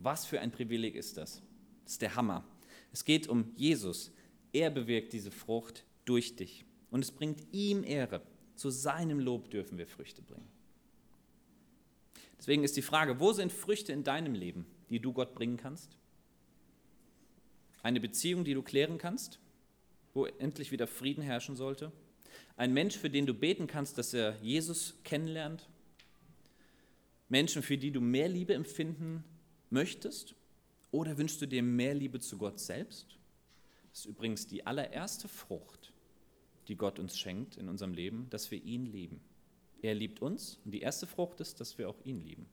Was 0.00 0.24
für 0.24 0.40
ein 0.40 0.50
Privileg 0.50 0.94
ist 0.94 1.16
das? 1.16 1.42
Das 1.86 1.92
ist 1.92 2.02
der 2.02 2.16
Hammer. 2.16 2.44
Es 2.92 3.04
geht 3.04 3.28
um 3.28 3.52
Jesus. 3.54 4.10
Er 4.52 4.70
bewirkt 4.70 5.12
diese 5.12 5.30
Frucht 5.30 5.84
durch 6.04 6.34
dich. 6.34 6.64
Und 6.90 7.00
es 7.00 7.12
bringt 7.12 7.40
ihm 7.52 7.84
Ehre. 7.84 8.22
Zu 8.56 8.70
seinem 8.70 9.20
Lob 9.20 9.50
dürfen 9.50 9.78
wir 9.78 9.86
Früchte 9.86 10.20
bringen. 10.20 10.48
Deswegen 12.38 12.64
ist 12.64 12.76
die 12.76 12.82
Frage, 12.82 13.20
wo 13.20 13.32
sind 13.32 13.52
Früchte 13.52 13.92
in 13.92 14.02
deinem 14.02 14.34
Leben, 14.34 14.66
die 14.90 14.98
du 14.98 15.12
Gott 15.12 15.32
bringen 15.32 15.56
kannst? 15.58 15.96
Eine 17.84 18.00
Beziehung, 18.00 18.44
die 18.44 18.54
du 18.54 18.62
klären 18.62 18.98
kannst, 18.98 19.38
wo 20.12 20.26
endlich 20.26 20.72
wieder 20.72 20.88
Frieden 20.88 21.22
herrschen 21.22 21.54
sollte. 21.54 21.92
Ein 22.56 22.74
Mensch, 22.74 22.96
für 22.96 23.10
den 23.10 23.26
du 23.26 23.34
beten 23.34 23.68
kannst, 23.68 23.96
dass 23.96 24.12
er 24.12 24.36
Jesus 24.42 24.94
kennenlernt. 25.04 25.68
Menschen, 27.28 27.62
für 27.62 27.78
die 27.78 27.92
du 27.92 28.00
mehr 28.00 28.28
Liebe 28.28 28.54
empfinden 28.54 29.22
möchtest. 29.70 30.34
Oder 30.90 31.18
wünschst 31.18 31.40
du 31.42 31.46
dir 31.46 31.62
mehr 31.62 31.94
Liebe 31.94 32.20
zu 32.20 32.38
Gott 32.38 32.60
selbst? 32.60 33.18
Das 33.90 34.00
ist 34.00 34.06
übrigens 34.06 34.46
die 34.46 34.66
allererste 34.66 35.28
Frucht, 35.28 35.92
die 36.68 36.76
Gott 36.76 36.98
uns 36.98 37.18
schenkt 37.18 37.56
in 37.56 37.68
unserem 37.68 37.94
Leben, 37.94 38.28
dass 38.30 38.50
wir 38.50 38.62
ihn 38.62 38.86
lieben. 38.86 39.20
Er 39.82 39.94
liebt 39.94 40.20
uns 40.20 40.58
und 40.64 40.72
die 40.72 40.80
erste 40.80 41.06
Frucht 41.06 41.40
ist, 41.40 41.60
dass 41.60 41.78
wir 41.78 41.88
auch 41.88 42.00
ihn 42.04 42.20
lieben. 42.20 42.46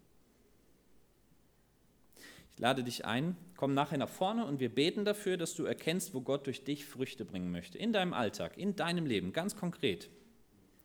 Ich 2.53 2.59
lade 2.59 2.83
dich 2.83 3.03
ein, 3.05 3.35
komm 3.57 3.73
nachher 3.73 3.97
nach 3.97 4.09
vorne 4.09 4.45
und 4.45 4.59
wir 4.59 4.69
beten 4.69 5.05
dafür, 5.05 5.37
dass 5.37 5.55
du 5.55 5.65
erkennst, 5.65 6.13
wo 6.13 6.21
Gott 6.21 6.45
durch 6.45 6.63
dich 6.63 6.85
Früchte 6.85 7.25
bringen 7.25 7.51
möchte. 7.51 7.79
In 7.79 7.93
deinem 7.93 8.13
Alltag, 8.13 8.57
in 8.57 8.75
deinem 8.75 9.07
Leben, 9.07 9.33
ganz 9.33 9.55
konkret. 9.55 10.09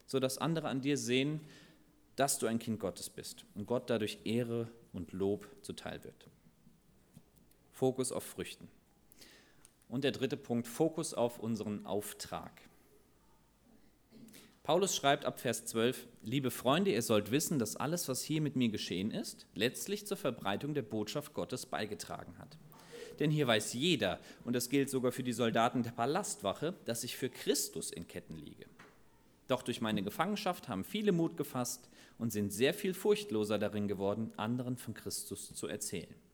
Sodass 0.07 0.39
andere 0.39 0.69
an 0.69 0.81
dir 0.81 0.97
sehen, 0.97 1.41
dass 2.17 2.39
du 2.39 2.47
ein 2.47 2.59
Kind 2.59 2.81
Gottes 2.81 3.11
bist 3.11 3.45
und 3.55 3.67
Gott 3.67 3.91
dadurch 3.91 4.19
Ehre 4.25 4.69
und 4.93 5.13
Lob 5.13 5.47
zuteil 5.61 6.03
wird. 6.05 6.29
Fokus 7.79 8.11
auf 8.11 8.25
Früchten. 8.25 8.67
Und 9.89 10.03
der 10.03 10.11
dritte 10.11 10.37
Punkt, 10.37 10.67
Fokus 10.67 11.15
auf 11.15 11.39
unseren 11.39 11.87
Auftrag. 11.87 12.51
Paulus 14.65 14.97
schreibt 14.97 15.25
ab 15.25 15.39
Vers 15.39 15.65
12, 15.65 16.09
liebe 16.25 16.51
Freunde, 16.51 16.91
ihr 16.91 17.03
sollt 17.03 17.31
wissen, 17.31 17.61
dass 17.61 17.77
alles, 17.77 18.09
was 18.09 18.25
hier 18.25 18.41
mit 18.41 18.57
mir 18.57 18.69
geschehen 18.69 19.13
ist, 19.13 19.47
letztlich 19.55 20.09
zur 20.09 20.17
Verbreitung 20.17 20.75
der 20.75 20.83
Botschaft 20.83 21.35
Gottes 21.35 21.67
beigetragen 21.67 22.37
hat. 22.39 22.59
Denn 23.21 23.31
hier 23.31 23.47
weiß 23.47 23.75
jeder, 23.75 24.19
und 24.45 24.55
das 24.55 24.71
gilt 24.71 24.91
sogar 24.91 25.13
für 25.13 25.23
die 25.23 25.33
Soldaten 25.33 25.85
der 25.85 25.93
Palastwache, 25.93 26.75
dass 26.85 27.05
ich 27.05 27.17
für 27.17 27.31
Christus 27.31 27.93
in 27.93 28.09
Ketten 28.09 28.39
liege. 28.39 28.67
Doch 29.47 29.63
durch 29.63 29.81
meine 29.81 30.03
Gefangenschaft 30.03 30.69
haben 30.69 30.83
viele 30.83 31.13
Mut 31.13 31.37
gefasst 31.37 31.89
und 32.19 32.33
sind 32.33 32.53
sehr 32.53 32.75
viel 32.75 32.93
furchtloser 32.93 33.57
darin 33.57 33.87
geworden, 33.87 34.33
anderen 34.37 34.77
von 34.77 34.95
Christus 34.95 35.55
zu 35.55 35.69
erzählen. 35.69 36.28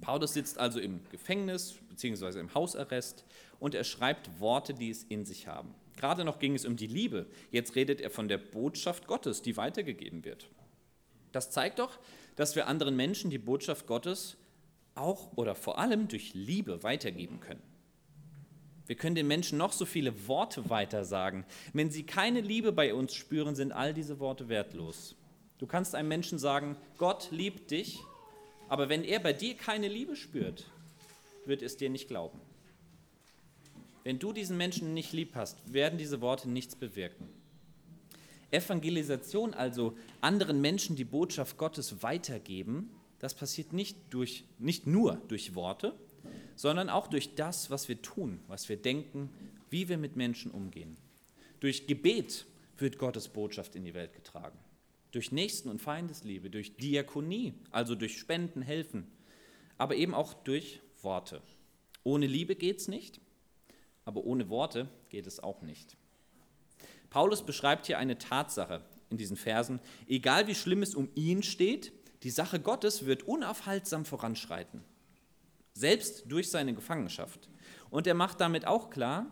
Paulus 0.00 0.34
sitzt 0.34 0.58
also 0.58 0.78
im 0.80 1.00
Gefängnis 1.10 1.78
bzw. 1.90 2.38
im 2.38 2.54
Hausarrest 2.54 3.24
und 3.58 3.74
er 3.74 3.84
schreibt 3.84 4.40
Worte, 4.40 4.74
die 4.74 4.90
es 4.90 5.04
in 5.04 5.24
sich 5.24 5.46
haben. 5.46 5.74
Gerade 5.96 6.24
noch 6.24 6.38
ging 6.38 6.54
es 6.54 6.64
um 6.64 6.76
die 6.76 6.86
Liebe, 6.86 7.26
jetzt 7.50 7.74
redet 7.74 8.00
er 8.00 8.10
von 8.10 8.28
der 8.28 8.38
Botschaft 8.38 9.06
Gottes, 9.08 9.42
die 9.42 9.56
weitergegeben 9.56 10.24
wird. 10.24 10.48
Das 11.32 11.50
zeigt 11.50 11.80
doch, 11.80 11.98
dass 12.36 12.54
wir 12.54 12.68
anderen 12.68 12.96
Menschen 12.96 13.30
die 13.30 13.38
Botschaft 13.38 13.86
Gottes 13.86 14.36
auch 14.94 15.36
oder 15.36 15.54
vor 15.54 15.78
allem 15.78 16.08
durch 16.08 16.34
Liebe 16.34 16.82
weitergeben 16.82 17.40
können. 17.40 17.62
Wir 18.86 18.96
können 18.96 19.16
den 19.16 19.26
Menschen 19.26 19.58
noch 19.58 19.72
so 19.72 19.84
viele 19.84 20.28
Worte 20.28 20.70
weitersagen. 20.70 21.44
Wenn 21.74 21.90
sie 21.90 22.04
keine 22.04 22.40
Liebe 22.40 22.72
bei 22.72 22.94
uns 22.94 23.12
spüren, 23.14 23.54
sind 23.54 23.72
all 23.72 23.92
diese 23.92 24.18
Worte 24.18 24.48
wertlos. 24.48 25.14
Du 25.58 25.66
kannst 25.66 25.94
einem 25.94 26.08
Menschen 26.08 26.38
sagen, 26.38 26.76
Gott 26.96 27.28
liebt 27.30 27.70
dich, 27.70 28.00
aber 28.68 28.88
wenn 28.88 29.04
er 29.04 29.20
bei 29.20 29.32
dir 29.32 29.54
keine 29.54 29.88
Liebe 29.88 30.16
spürt, 30.16 30.66
wird 31.46 31.62
es 31.62 31.76
dir 31.76 31.90
nicht 31.90 32.08
glauben. 32.08 32.38
Wenn 34.04 34.18
du 34.18 34.32
diesen 34.32 34.56
Menschen 34.56 34.94
nicht 34.94 35.12
lieb 35.12 35.34
hast, 35.34 35.72
werden 35.72 35.98
diese 35.98 36.20
Worte 36.20 36.48
nichts 36.48 36.76
bewirken. 36.76 37.28
Evangelisation, 38.50 39.52
also 39.52 39.96
anderen 40.20 40.60
Menschen 40.60 40.96
die 40.96 41.04
Botschaft 41.04 41.58
Gottes 41.58 42.02
weitergeben, 42.02 42.90
das 43.18 43.34
passiert 43.34 43.72
nicht, 43.72 43.96
durch, 44.10 44.44
nicht 44.58 44.86
nur 44.86 45.20
durch 45.28 45.54
Worte, 45.54 45.94
sondern 46.54 46.88
auch 46.88 47.08
durch 47.08 47.34
das, 47.34 47.70
was 47.70 47.88
wir 47.88 48.00
tun, 48.00 48.40
was 48.48 48.68
wir 48.68 48.76
denken, 48.76 49.30
wie 49.70 49.88
wir 49.88 49.98
mit 49.98 50.16
Menschen 50.16 50.50
umgehen. 50.50 50.96
Durch 51.60 51.86
Gebet 51.86 52.46
wird 52.78 52.98
Gottes 52.98 53.28
Botschaft 53.28 53.74
in 53.74 53.84
die 53.84 53.94
Welt 53.94 54.14
getragen 54.14 54.58
durch 55.12 55.32
Nächsten- 55.32 55.68
und 55.68 55.80
Feindesliebe, 55.80 56.50
durch 56.50 56.76
Diakonie, 56.76 57.54
also 57.70 57.94
durch 57.94 58.18
Spenden, 58.18 58.62
Helfen, 58.62 59.06
aber 59.76 59.96
eben 59.96 60.14
auch 60.14 60.34
durch 60.34 60.80
Worte. 61.02 61.42
Ohne 62.02 62.26
Liebe 62.26 62.54
geht 62.56 62.80
es 62.80 62.88
nicht, 62.88 63.20
aber 64.04 64.24
ohne 64.24 64.48
Worte 64.48 64.88
geht 65.08 65.26
es 65.26 65.40
auch 65.40 65.62
nicht. 65.62 65.96
Paulus 67.10 67.44
beschreibt 67.44 67.86
hier 67.86 67.98
eine 67.98 68.18
Tatsache 68.18 68.82
in 69.10 69.16
diesen 69.16 69.36
Versen. 69.36 69.80
Egal 70.06 70.46
wie 70.46 70.54
schlimm 70.54 70.82
es 70.82 70.94
um 70.94 71.08
ihn 71.14 71.42
steht, 71.42 71.92
die 72.22 72.30
Sache 72.30 72.60
Gottes 72.60 73.06
wird 73.06 73.22
unaufhaltsam 73.22 74.04
voranschreiten, 74.04 74.82
selbst 75.72 76.24
durch 76.26 76.50
seine 76.50 76.74
Gefangenschaft. 76.74 77.48
Und 77.90 78.06
er 78.06 78.14
macht 78.14 78.40
damit 78.40 78.66
auch 78.66 78.90
klar, 78.90 79.26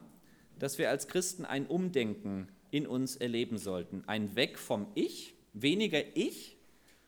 dass 0.59 0.79
wir 0.79 0.89
als 0.89 1.09
Christen 1.09 1.45
ein 1.45 1.67
Umdenken 1.67 2.49
in 2.71 2.87
uns 2.87 3.17
erleben 3.17 3.59
sollten. 3.59 4.05
Ein 4.07 4.37
Weg 4.37 4.59
vom 4.59 4.87
Ich 4.95 5.36
weniger 5.63 6.17
ich 6.17 6.57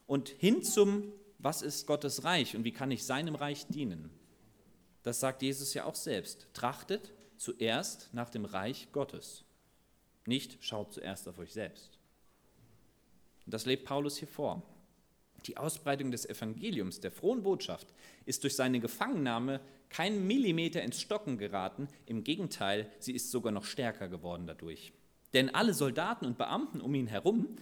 und 0.06 0.28
hin 0.28 0.62
zum, 0.62 1.12
was 1.38 1.62
ist 1.62 1.86
Gottes 1.86 2.24
Reich 2.24 2.56
und 2.56 2.64
wie 2.64 2.72
kann 2.72 2.90
ich 2.90 3.04
seinem 3.04 3.34
Reich 3.34 3.66
dienen. 3.66 4.10
Das 5.02 5.20
sagt 5.20 5.42
Jesus 5.42 5.74
ja 5.74 5.84
auch 5.84 5.94
selbst. 5.94 6.48
Trachtet 6.52 7.12
zuerst 7.36 8.12
nach 8.12 8.30
dem 8.30 8.44
Reich 8.44 8.88
Gottes. 8.92 9.44
Nicht 10.26 10.58
schaut 10.64 10.92
zuerst 10.92 11.28
auf 11.28 11.38
euch 11.38 11.52
selbst. 11.52 11.98
Und 13.46 13.54
das 13.54 13.64
lebt 13.64 13.84
Paulus 13.84 14.16
hier 14.16 14.28
vor. 14.28 14.62
Die 15.46 15.56
Ausbreitung 15.56 16.10
des 16.10 16.26
Evangeliums, 16.26 17.00
der 17.00 17.12
frohen 17.12 17.42
Botschaft, 17.42 17.86
ist 18.26 18.42
durch 18.42 18.56
seine 18.56 18.80
Gefangennahme 18.80 19.60
kein 19.88 20.26
Millimeter 20.26 20.82
ins 20.82 21.00
Stocken 21.00 21.38
geraten. 21.38 21.88
Im 22.06 22.24
Gegenteil, 22.24 22.90
sie 22.98 23.12
ist 23.12 23.30
sogar 23.30 23.52
noch 23.52 23.64
stärker 23.64 24.08
geworden 24.08 24.46
dadurch. 24.46 24.92
Denn 25.32 25.54
alle 25.54 25.74
Soldaten 25.74 26.26
und 26.26 26.38
Beamten 26.38 26.80
um 26.80 26.94
ihn 26.94 27.06
herum 27.06 27.56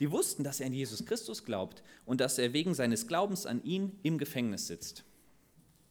die 0.00 0.10
wussten, 0.10 0.42
dass 0.42 0.60
er 0.60 0.66
an 0.66 0.72
Jesus 0.72 1.04
Christus 1.04 1.44
glaubt 1.44 1.82
und 2.06 2.20
dass 2.20 2.38
er 2.38 2.52
wegen 2.52 2.74
seines 2.74 3.06
Glaubens 3.06 3.46
an 3.46 3.62
ihn 3.62 3.98
im 4.02 4.18
Gefängnis 4.18 4.66
sitzt. 4.66 5.04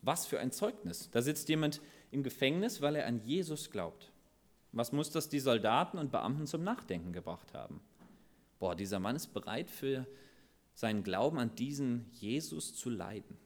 Was 0.02 0.26
für 0.26 0.40
ein 0.40 0.52
Zeugnis. 0.52 1.10
Da 1.12 1.22
sitzt 1.22 1.48
jemand 1.48 1.80
im 2.12 2.24
Gefängnis, 2.24 2.82
weil 2.82 2.96
er 2.96 3.06
an 3.06 3.22
Jesus 3.24 3.70
glaubt. 3.70 4.12
Was 4.72 4.92
muss 4.92 5.12
das 5.12 5.30
die 5.30 5.40
Soldaten 5.40 5.98
und 5.98 6.12
Beamten 6.12 6.48
zum 6.48 6.64
Nachdenken 6.64 7.14
gebracht 7.14 7.54
haben? 7.54 7.82
Boah, 8.60 8.76
dieser 8.76 9.00
Mann 9.00 9.16
ist 9.16 9.34
bereit 9.34 9.70
für 9.70 10.06
seinen 10.74 11.04
Glauben 11.04 11.38
an 11.38 11.56
diesen 11.56 12.06
Jesus 12.14 12.76
zu 12.76 12.90
leiden. 12.90 13.38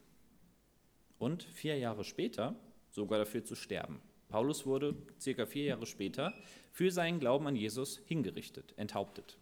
Und 1.17 1.43
vier 1.43 1.77
Jahre 1.77 2.03
später 2.03 2.55
sogar 2.89 3.19
dafür 3.19 3.43
zu 3.43 3.55
sterben. 3.55 4.01
Paulus 4.29 4.65
wurde 4.65 4.95
circa 5.19 5.45
vier 5.45 5.65
Jahre 5.65 5.85
später 5.85 6.33
für 6.71 6.91
seinen 6.91 7.19
Glauben 7.19 7.47
an 7.47 7.55
Jesus 7.55 7.99
hingerichtet, 8.05 8.73
enthauptet. 8.77 9.37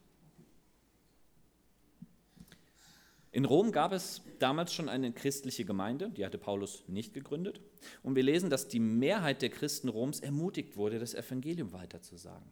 In 3.32 3.46
Rom 3.46 3.72
gab 3.72 3.94
es 3.94 4.22
damals 4.40 4.74
schon 4.74 4.90
eine 4.90 5.14
christliche 5.14 5.64
Gemeinde, 5.64 6.10
die 6.10 6.26
hatte 6.26 6.38
Paulus 6.38 6.84
nicht 6.88 7.14
gegründet. 7.14 7.62
Und 8.04 8.16
wir 8.16 8.24
lesen, 8.24 8.50
dass 8.50 8.68
die 8.68 8.80
Mehrheit 8.80 9.42
der 9.42 9.50
Christen 9.50 9.88
Roms 9.88 10.20
ermutigt 10.20 10.76
wurde, 10.76 11.00
das 11.00 11.14
Evangelium 11.14 11.72
weiterzusagen. 11.72 12.52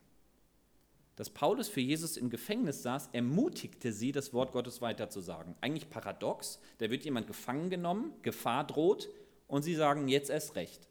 Dass 1.18 1.30
Paulus 1.30 1.68
für 1.68 1.82
Jesus 1.82 2.16
im 2.16 2.30
Gefängnis 2.30 2.82
saß, 2.82 3.10
ermutigte 3.12 3.92
sie, 3.92 4.14
das 4.14 4.34
Wort 4.34 4.54
Gottes 4.54 4.82
weiterzusagen. 4.82 5.54
Eigentlich 5.60 5.90
paradox, 5.90 6.62
da 6.78 6.90
wird 6.90 7.04
jemand 7.04 7.28
gefangen 7.28 7.70
genommen, 7.70 8.14
Gefahr 8.22 8.66
droht 8.66 9.10
und 9.50 9.64
sie 9.64 9.76
sagen 9.76 10.08
jetzt 10.08 10.30
erst 10.30 10.56
recht. 10.56 10.88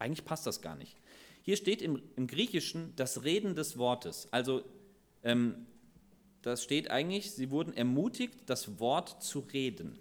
Eigentlich 0.00 0.24
passt 0.24 0.44
das 0.44 0.60
gar 0.60 0.74
nicht. 0.74 0.96
Hier 1.42 1.56
steht 1.56 1.82
im, 1.82 2.02
im 2.16 2.26
Griechischen 2.26 2.94
das 2.96 3.22
Reden 3.22 3.54
des 3.54 3.78
Wortes. 3.78 4.26
Also 4.32 4.64
ähm, 5.22 5.66
das 6.48 6.62
steht 6.62 6.90
eigentlich, 6.90 7.32
sie 7.32 7.50
wurden 7.50 7.76
ermutigt, 7.76 8.40
das 8.46 8.80
Wort 8.80 9.22
zu 9.22 9.40
reden. 9.40 9.98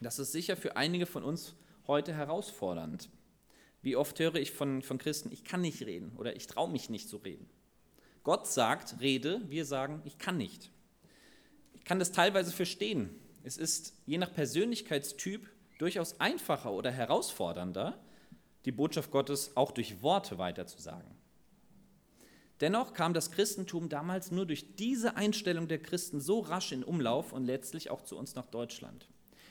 Das 0.00 0.18
ist 0.18 0.32
sicher 0.32 0.56
für 0.56 0.76
einige 0.76 1.06
von 1.06 1.22
uns 1.22 1.54
heute 1.86 2.12
herausfordernd. 2.12 3.08
Wie 3.82 3.96
oft 3.96 4.18
höre 4.18 4.34
ich 4.34 4.52
von, 4.52 4.82
von 4.82 4.98
Christen, 4.98 5.30
ich 5.32 5.44
kann 5.44 5.60
nicht 5.60 5.82
reden 5.82 6.12
oder 6.16 6.36
ich 6.36 6.46
traue 6.46 6.70
mich 6.70 6.90
nicht 6.90 7.08
zu 7.08 7.18
reden. 7.18 7.48
Gott 8.24 8.46
sagt, 8.46 9.00
rede, 9.00 9.40
wir 9.48 9.64
sagen, 9.64 10.02
ich 10.04 10.18
kann 10.18 10.36
nicht. 10.36 10.70
Ich 11.74 11.84
kann 11.84 12.00
das 12.00 12.10
teilweise 12.10 12.50
verstehen. 12.50 13.10
Es 13.44 13.56
ist 13.56 13.94
je 14.06 14.18
nach 14.18 14.34
Persönlichkeitstyp 14.34 15.48
durchaus 15.78 16.18
einfacher 16.18 16.72
oder 16.72 16.90
herausfordernder, 16.90 18.00
die 18.64 18.72
Botschaft 18.72 19.12
Gottes 19.12 19.56
auch 19.56 19.70
durch 19.70 20.02
Worte 20.02 20.38
weiterzusagen. 20.38 21.15
Dennoch 22.60 22.94
kam 22.94 23.12
das 23.12 23.30
Christentum 23.30 23.88
damals 23.88 24.30
nur 24.30 24.46
durch 24.46 24.76
diese 24.76 25.16
Einstellung 25.16 25.68
der 25.68 25.78
Christen 25.78 26.20
so 26.20 26.40
rasch 26.40 26.72
in 26.72 26.84
Umlauf 26.84 27.32
und 27.32 27.44
letztlich 27.44 27.90
auch 27.90 28.02
zu 28.02 28.16
uns 28.16 28.34
nach 28.34 28.46
Deutschland. 28.46 29.08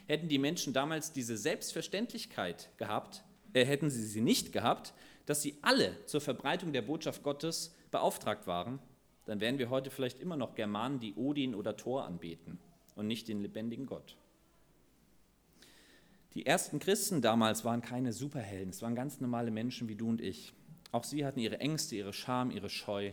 Hätten 0.08 0.28
die 0.28 0.40
Menschen 0.40 0.74
damals 0.74 1.12
diese 1.12 1.38
Selbstverständlichkeit 1.38 2.70
gehabt, 2.78 3.24
äh, 3.54 3.66
hätten 3.66 3.90
sie 3.90 4.06
sie 4.06 4.22
nicht 4.22 4.54
gehabt, 4.54 4.94
dass 5.26 5.42
sie 5.42 5.58
alle 5.62 6.04
zur 6.06 6.22
Verbreitung 6.22 6.74
der 6.74 6.82
Botschaft 6.82 7.24
Gottes 7.24 7.76
beauftragt 7.92 8.48
waren, 8.48 8.80
dann 9.26 9.40
wären 9.40 9.58
wir 9.58 9.70
heute 9.70 9.90
vielleicht 9.90 10.20
immer 10.20 10.38
noch 10.38 10.56
Germanen, 10.56 11.00
die 11.00 11.16
Odin 11.16 11.56
oder 11.56 11.78
Thor 11.78 12.06
anbeten 12.06 12.60
und 12.96 13.08
nicht 13.08 13.28
den 13.28 13.42
lebendigen 13.42 13.86
Gott. 13.86 14.18
Die 16.34 16.46
ersten 16.46 16.80
Christen 16.80 17.22
damals 17.22 17.64
waren 17.66 17.82
keine 17.82 18.14
Superhelden, 18.14 18.70
es 18.70 18.82
waren 18.82 18.96
ganz 18.96 19.22
normale 19.22 19.52
Menschen 19.52 19.88
wie 19.88 19.96
du 19.96 20.10
und 20.10 20.22
ich. 20.22 20.54
Auch 20.96 21.04
sie 21.04 21.26
hatten 21.26 21.42
ihre 21.42 21.60
Ängste, 21.60 21.98
ihre 21.98 22.14
Scham, 22.14 22.52
ihre 22.52 22.70
Scheu. 22.70 23.12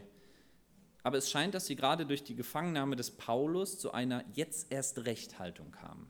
Aber 1.03 1.19
es 1.19 1.29
scheint, 1.29 1.53
dass 1.53 1.67
sie 1.67 1.75
gerade 1.75 2.07
durch 2.07 2.23
die 2.23 2.37
Gefangennahme 2.37 2.95
des 2.95 3.11
Paulus 3.11 3.81
zu 3.81 3.91
einer 3.91 4.25
jetzt 4.35 4.71
erst 4.71 5.05
Recht-Haltung 5.05 5.73
kamen. 5.73 6.07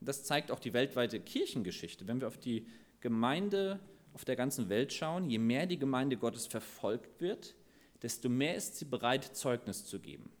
Das 0.00 0.24
zeigt 0.24 0.50
auch 0.50 0.58
die 0.58 0.72
weltweite 0.72 1.20
Kirchengeschichte. 1.20 2.08
Wenn 2.08 2.22
wir 2.22 2.28
auf 2.28 2.38
die 2.38 2.66
Gemeinde 3.02 3.78
auf 4.14 4.24
der 4.24 4.36
ganzen 4.36 4.70
Welt 4.70 4.94
schauen, 4.94 5.28
je 5.28 5.36
mehr 5.36 5.66
die 5.66 5.78
Gemeinde 5.78 6.16
Gottes 6.16 6.46
verfolgt 6.46 7.20
wird, 7.20 7.54
desto 8.00 8.30
mehr 8.30 8.54
ist 8.54 8.76
sie 8.76 8.86
bereit, 8.86 9.36
Zeugnis 9.36 9.84
zu 9.84 10.00
geben. 10.00 10.32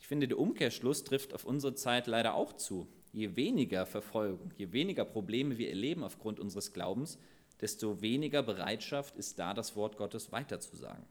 Ich 0.00 0.08
finde, 0.08 0.26
der 0.26 0.40
Umkehrschluss 0.40 1.04
trifft 1.04 1.32
auf 1.32 1.44
unsere 1.44 1.76
Zeit 1.76 2.08
leider 2.08 2.34
auch 2.34 2.54
zu. 2.54 2.88
Je 3.12 3.36
weniger 3.36 3.86
Verfolgung, 3.86 4.50
je 4.56 4.72
weniger 4.72 5.04
Probleme 5.04 5.58
wir 5.58 5.68
erleben 5.68 6.02
aufgrund 6.02 6.40
unseres 6.40 6.72
Glaubens, 6.72 7.20
desto 7.62 8.02
weniger 8.02 8.42
Bereitschaft 8.42 9.16
ist 9.16 9.38
da, 9.38 9.54
das 9.54 9.76
Wort 9.76 9.96
Gottes 9.96 10.32
weiterzusagen. 10.32 11.04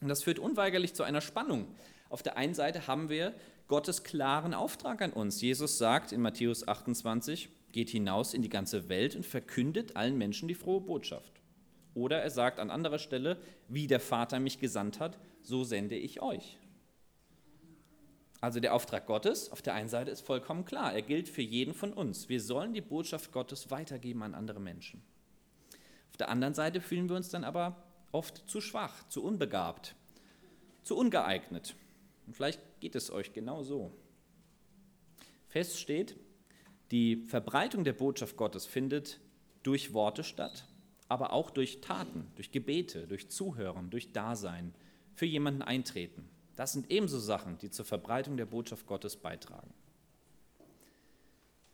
Und 0.00 0.08
das 0.08 0.24
führt 0.24 0.38
unweigerlich 0.38 0.94
zu 0.94 1.02
einer 1.04 1.20
Spannung. 1.20 1.68
Auf 2.08 2.22
der 2.22 2.36
einen 2.36 2.54
Seite 2.54 2.86
haben 2.86 3.08
wir 3.08 3.34
Gottes 3.68 4.02
klaren 4.04 4.54
Auftrag 4.54 5.02
an 5.02 5.12
uns. 5.12 5.40
Jesus 5.40 5.78
sagt 5.78 6.12
in 6.12 6.20
Matthäus 6.20 6.66
28, 6.66 7.48
geht 7.72 7.90
hinaus 7.90 8.32
in 8.32 8.42
die 8.42 8.48
ganze 8.48 8.88
Welt 8.88 9.16
und 9.16 9.26
verkündet 9.26 9.96
allen 9.96 10.16
Menschen 10.16 10.48
die 10.48 10.54
frohe 10.54 10.80
Botschaft. 10.80 11.32
Oder 11.94 12.22
er 12.22 12.30
sagt 12.30 12.58
an 12.58 12.70
anderer 12.70 12.98
Stelle, 12.98 13.38
wie 13.68 13.86
der 13.86 14.00
Vater 14.00 14.38
mich 14.38 14.58
gesandt 14.58 15.00
hat, 15.00 15.18
so 15.42 15.64
sende 15.64 15.96
ich 15.96 16.22
euch. 16.22 16.58
Also 18.40 18.60
der 18.60 18.74
Auftrag 18.74 19.06
Gottes 19.06 19.50
auf 19.50 19.62
der 19.62 19.74
einen 19.74 19.88
Seite 19.88 20.10
ist 20.10 20.20
vollkommen 20.20 20.64
klar. 20.64 20.92
Er 20.92 21.02
gilt 21.02 21.28
für 21.28 21.42
jeden 21.42 21.74
von 21.74 21.92
uns. 21.92 22.28
Wir 22.28 22.40
sollen 22.40 22.74
die 22.74 22.82
Botschaft 22.82 23.32
Gottes 23.32 23.70
weitergeben 23.70 24.22
an 24.22 24.34
andere 24.34 24.60
Menschen. 24.60 25.02
Auf 26.16 26.18
der 26.18 26.30
anderen 26.30 26.54
Seite 26.54 26.80
fühlen 26.80 27.10
wir 27.10 27.16
uns 27.16 27.28
dann 27.28 27.44
aber 27.44 27.76
oft 28.10 28.48
zu 28.48 28.62
schwach, 28.62 29.06
zu 29.10 29.22
unbegabt, 29.22 29.94
zu 30.82 30.96
ungeeignet. 30.96 31.76
Und 32.26 32.34
vielleicht 32.34 32.58
geht 32.80 32.94
es 32.94 33.10
euch 33.10 33.34
genau 33.34 33.62
so. 33.62 33.92
Fest 35.46 35.78
steht, 35.78 36.16
die 36.90 37.16
Verbreitung 37.16 37.84
der 37.84 37.92
Botschaft 37.92 38.38
Gottes 38.38 38.64
findet 38.64 39.20
durch 39.62 39.92
Worte 39.92 40.24
statt, 40.24 40.66
aber 41.06 41.34
auch 41.34 41.50
durch 41.50 41.82
Taten, 41.82 42.28
durch 42.36 42.50
Gebete, 42.50 43.06
durch 43.06 43.28
Zuhören, 43.28 43.90
durch 43.90 44.12
Dasein, 44.12 44.74
für 45.12 45.26
jemanden 45.26 45.60
eintreten. 45.60 46.30
Das 46.56 46.72
sind 46.72 46.90
ebenso 46.90 47.18
Sachen, 47.18 47.58
die 47.58 47.68
zur 47.68 47.84
Verbreitung 47.84 48.38
der 48.38 48.46
Botschaft 48.46 48.86
Gottes 48.86 49.16
beitragen. 49.16 49.74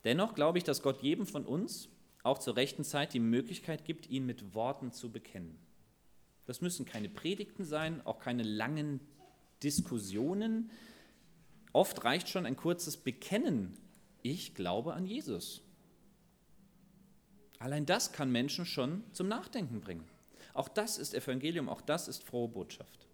Dennoch 0.03 0.35
glaube 0.35 0.59
ich, 0.59 0.65
dass 0.65 0.83
Gott 0.83 1.01
jedem 1.01 1.27
von 1.27 1.47
uns 1.47 1.89
auch 2.23 2.39
zur 2.39 2.57
rechten 2.57 2.85
Zeit 2.85 3.15
die 3.15 3.21
Möglichkeit 3.21 3.85
gibt, 3.85 4.09
ihn 4.09 4.27
mit 4.27 4.55
Worten 4.55 4.93
zu 4.93 5.11
bekennen. 5.11 5.59
Das 6.47 6.61
müssen 6.61 6.85
keine 6.85 7.09
Predigten 7.09 7.65
sein, 7.65 8.05
auch 8.05 8.19
keine 8.19 8.43
langen 8.43 9.01
Diskussionen. 9.63 10.71
Oft 11.73 12.05
reicht 12.05 12.29
schon 12.29 12.47
ein 12.47 12.57
kurzes 12.57 12.97
Bekennen. 12.97 13.75
Ich 14.23 14.55
glaube 14.55 14.95
an 14.95 15.07
Jesus. 15.07 15.63
Allein 17.59 17.87
das 17.87 18.13
kann 18.13 18.31
Menschen 18.31 18.67
schon 18.67 19.05
zum 19.13 19.29
Nachdenken 19.29 19.81
bringen. 19.81 20.05
Auch 20.53 20.69
das 20.69 20.99
ist 20.99 21.15
Evangelium, 21.15 21.69
auch 21.69 21.81
das 21.81 22.09
ist 22.09 22.23
frohe 22.25 22.49
Botschaft. 22.49 23.07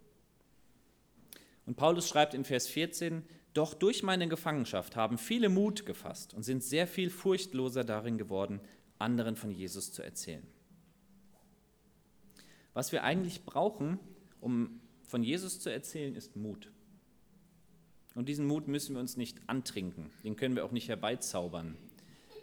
Und 1.66 1.76
Paulus 1.76 2.08
schreibt 2.08 2.32
in 2.32 2.44
Vers 2.44 2.66
14, 2.66 3.22
doch 3.52 3.74
durch 3.74 4.02
meine 4.02 4.26
Gefangenschaft 4.26 4.96
haben 4.96 5.18
viele 5.18 5.48
Mut 5.48 5.84
gefasst 5.84 6.32
und 6.32 6.42
sind 6.42 6.62
sehr 6.62 6.86
viel 6.86 7.10
furchtloser 7.10 7.84
darin 7.84 8.16
geworden, 8.16 8.60
anderen 8.98 9.36
von 9.36 9.50
Jesus 9.50 9.92
zu 9.92 10.02
erzählen. 10.02 10.46
Was 12.74 12.92
wir 12.92 13.02
eigentlich 13.02 13.44
brauchen, 13.44 13.98
um 14.40 14.80
von 15.02 15.22
Jesus 15.22 15.60
zu 15.60 15.70
erzählen, 15.70 16.14
ist 16.14 16.36
Mut. 16.36 16.70
Und 18.14 18.28
diesen 18.28 18.46
Mut 18.46 18.68
müssen 18.68 18.94
wir 18.94 19.00
uns 19.00 19.16
nicht 19.16 19.40
antrinken, 19.46 20.10
den 20.24 20.36
können 20.36 20.56
wir 20.56 20.64
auch 20.64 20.72
nicht 20.72 20.88
herbeizaubern. 20.88 21.76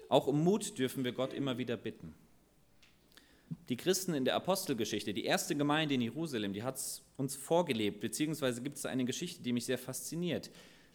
Auch 0.10 0.28
um 0.28 0.44
Mut 0.44 0.78
dürfen 0.78 1.04
wir 1.04 1.12
Gott 1.12 1.34
immer 1.34 1.58
wieder 1.58 1.78
bitten. 1.78 2.14
Die 3.70 3.78
Christen 3.78 4.14
in 4.14 4.26
der 4.26 4.36
Apostelgeschichte, 4.36 5.14
die 5.14 5.26
erste 5.26 5.56
Gemeinde 5.56 5.96
in 5.96 6.02
Jerusalem, 6.02 6.54
die 6.54 6.64
hat 6.64 6.78
es 6.78 7.04
uns 7.18 7.36
vorgelebt, 7.36 8.00
beziehungsweise 8.00 8.62
gibt 8.62 8.78
es 8.78 8.86
eine 8.86 9.06
Geschichte, 9.06 9.42
die 9.42 9.54
mich 9.54 9.66
sehr 9.66 9.78
fasziniert. 9.78 10.52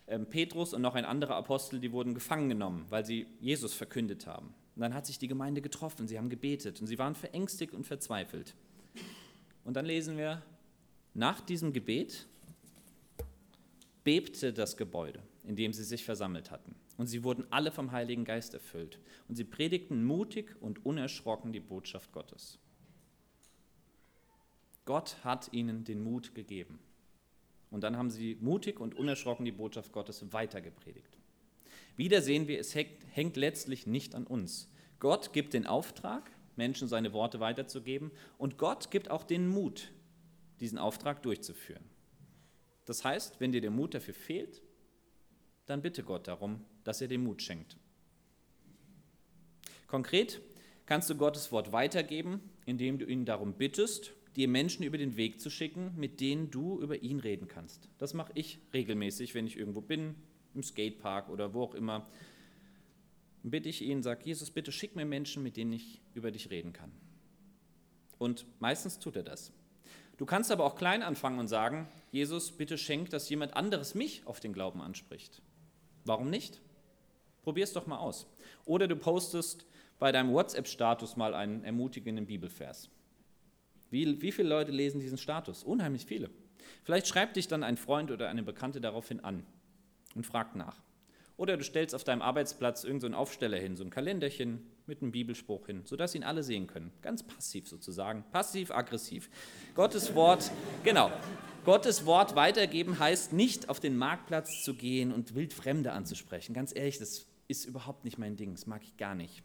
Ähm, 0.06 0.26
Petrus 0.26 0.74
und 0.74 0.82
noch 0.82 0.94
ein 0.94 1.04
anderer 1.04 1.36
Apostel, 1.36 1.80
die 1.80 1.92
wurden 1.92 2.14
gefangen 2.14 2.48
genommen, 2.48 2.86
weil 2.88 3.04
sie 3.04 3.26
Jesus 3.40 3.74
verkündet 3.74 4.26
haben. 4.26 4.54
Und 4.74 4.82
dann 4.82 4.94
hat 4.94 5.06
sich 5.06 5.18
die 5.18 5.28
Gemeinde 5.28 5.60
getroffen, 5.60 6.08
sie 6.08 6.18
haben 6.18 6.30
gebetet 6.30 6.80
und 6.80 6.86
sie 6.86 6.98
waren 6.98 7.14
verängstigt 7.14 7.74
und 7.74 7.84
verzweifelt. 7.84 8.54
Und 9.64 9.74
dann 9.74 9.84
lesen 9.84 10.16
wir, 10.16 10.42
nach 11.14 11.40
diesem 11.40 11.72
Gebet 11.72 12.26
bebte 14.04 14.52
das 14.52 14.76
Gebäude, 14.76 15.22
in 15.44 15.56
dem 15.56 15.72
sie 15.72 15.84
sich 15.84 16.04
versammelt 16.04 16.50
hatten. 16.50 16.74
Und 16.96 17.06
sie 17.06 17.24
wurden 17.24 17.46
alle 17.50 17.70
vom 17.70 17.92
Heiligen 17.92 18.24
Geist 18.24 18.54
erfüllt. 18.54 18.98
Und 19.26 19.36
sie 19.36 19.44
predigten 19.44 20.04
mutig 20.04 20.54
und 20.60 20.84
unerschrocken 20.84 21.52
die 21.52 21.60
Botschaft 21.60 22.12
Gottes. 22.12 22.58
Gott 24.84 25.16
hat 25.24 25.52
ihnen 25.52 25.84
den 25.84 26.02
Mut 26.02 26.34
gegeben. 26.34 26.78
Und 27.70 27.84
dann 27.84 27.96
haben 27.96 28.10
sie 28.10 28.36
mutig 28.40 28.80
und 28.80 28.96
unerschrocken 28.96 29.44
die 29.44 29.52
Botschaft 29.52 29.92
Gottes 29.92 30.32
weitergepredigt. 30.32 31.09
Wieder 32.00 32.22
sehen 32.22 32.48
wir, 32.48 32.58
es 32.58 32.74
hängt 32.74 33.36
letztlich 33.36 33.86
nicht 33.86 34.14
an 34.14 34.26
uns. 34.26 34.70
Gott 35.00 35.34
gibt 35.34 35.52
den 35.52 35.66
Auftrag, 35.66 36.30
Menschen 36.56 36.88
seine 36.88 37.12
Worte 37.12 37.40
weiterzugeben, 37.40 38.10
und 38.38 38.56
Gott 38.56 38.90
gibt 38.90 39.10
auch 39.10 39.22
den 39.22 39.46
Mut, 39.46 39.92
diesen 40.60 40.78
Auftrag 40.78 41.22
durchzuführen. 41.22 41.84
Das 42.86 43.04
heißt, 43.04 43.38
wenn 43.38 43.52
dir 43.52 43.60
der 43.60 43.70
Mut 43.70 43.92
dafür 43.92 44.14
fehlt, 44.14 44.62
dann 45.66 45.82
bitte 45.82 46.02
Gott 46.02 46.26
darum, 46.26 46.64
dass 46.84 47.02
er 47.02 47.08
den 47.08 47.22
Mut 47.22 47.42
schenkt. 47.42 47.76
Konkret 49.86 50.40
kannst 50.86 51.10
du 51.10 51.16
Gottes 51.16 51.52
Wort 51.52 51.70
weitergeben, 51.70 52.40
indem 52.64 52.98
du 52.98 53.04
ihn 53.04 53.26
darum 53.26 53.52
bittest, 53.52 54.14
dir 54.36 54.48
Menschen 54.48 54.84
über 54.84 54.96
den 54.96 55.18
Weg 55.18 55.38
zu 55.38 55.50
schicken, 55.50 55.92
mit 55.98 56.22
denen 56.22 56.50
du 56.50 56.80
über 56.80 57.02
ihn 57.02 57.20
reden 57.20 57.46
kannst. 57.46 57.90
Das 57.98 58.14
mache 58.14 58.32
ich 58.36 58.58
regelmäßig, 58.72 59.34
wenn 59.34 59.46
ich 59.46 59.58
irgendwo 59.58 59.82
bin, 59.82 60.14
im 60.54 60.62
Skatepark 60.62 61.28
oder 61.28 61.54
wo 61.54 61.62
auch 61.62 61.74
immer. 61.74 62.06
Bitte 63.42 63.68
ich 63.68 63.82
ihn, 63.82 64.02
sage, 64.02 64.22
Jesus, 64.24 64.50
bitte 64.50 64.72
schick 64.72 64.96
mir 64.96 65.04
Menschen, 65.04 65.42
mit 65.42 65.56
denen 65.56 65.72
ich 65.72 66.00
über 66.14 66.30
dich 66.30 66.50
reden 66.50 66.72
kann. 66.72 66.92
Und 68.18 68.44
meistens 68.58 68.98
tut 68.98 69.16
er 69.16 69.22
das. 69.22 69.52
Du 70.18 70.26
kannst 70.26 70.50
aber 70.50 70.64
auch 70.64 70.76
klein 70.76 71.02
anfangen 71.02 71.38
und 71.38 71.48
sagen, 71.48 71.88
Jesus, 72.12 72.52
bitte 72.52 72.76
schenk, 72.76 73.08
dass 73.08 73.30
jemand 73.30 73.54
anderes 73.56 73.94
mich 73.94 74.26
auf 74.26 74.40
den 74.40 74.52
Glauben 74.52 74.82
anspricht. 74.82 75.40
Warum 76.04 76.28
nicht? 76.28 76.60
Probier 77.42 77.64
es 77.64 77.72
doch 77.72 77.86
mal 77.86 77.96
aus. 77.96 78.26
Oder 78.66 78.86
du 78.86 78.96
postest 78.96 79.64
bei 79.98 80.12
deinem 80.12 80.32
WhatsApp-Status 80.32 81.16
mal 81.16 81.32
einen 81.32 81.64
ermutigenden 81.64 82.26
Bibelvers. 82.26 82.90
Wie, 83.90 84.20
wie 84.20 84.32
viele 84.32 84.50
Leute 84.50 84.72
lesen 84.72 85.00
diesen 85.00 85.16
Status? 85.16 85.64
Unheimlich 85.64 86.04
viele. 86.04 86.28
Vielleicht 86.84 87.06
schreibt 87.06 87.36
dich 87.36 87.48
dann 87.48 87.62
ein 87.62 87.78
Freund 87.78 88.10
oder 88.10 88.28
eine 88.28 88.42
Bekannte 88.42 88.82
daraufhin 88.82 89.20
an 89.20 89.46
und 90.14 90.26
fragt 90.26 90.56
nach. 90.56 90.76
Oder 91.36 91.56
du 91.56 91.64
stellst 91.64 91.94
auf 91.94 92.04
deinem 92.04 92.20
Arbeitsplatz 92.20 92.84
irgendeinen 92.84 93.14
so 93.14 93.18
Aufsteller 93.18 93.56
hin, 93.56 93.74
so 93.74 93.82
ein 93.82 93.88
Kalenderchen 93.88 94.66
mit 94.86 95.00
einem 95.00 95.10
Bibelspruch 95.10 95.66
hin, 95.66 95.82
sodass 95.86 96.14
ihn 96.14 96.22
alle 96.22 96.42
sehen 96.42 96.66
können. 96.66 96.92
Ganz 97.00 97.22
passiv 97.22 97.66
sozusagen, 97.66 98.24
passiv-aggressiv. 98.30 99.30
Gottes 99.74 100.14
Wort, 100.14 100.50
genau. 100.84 101.10
Gottes 101.64 102.04
Wort 102.04 102.36
weitergeben 102.36 102.98
heißt 102.98 103.32
nicht 103.32 103.70
auf 103.70 103.80
den 103.80 103.96
Marktplatz 103.96 104.62
zu 104.62 104.74
gehen 104.74 105.12
und 105.12 105.34
wildfremde 105.34 105.92
anzusprechen. 105.92 106.52
Ganz 106.52 106.76
ehrlich, 106.76 106.98
das 106.98 107.26
ist 107.48 107.64
überhaupt 107.64 108.04
nicht 108.04 108.18
mein 108.18 108.36
Ding, 108.36 108.52
das 108.52 108.66
mag 108.66 108.82
ich 108.82 108.98
gar 108.98 109.14
nicht. 109.14 109.42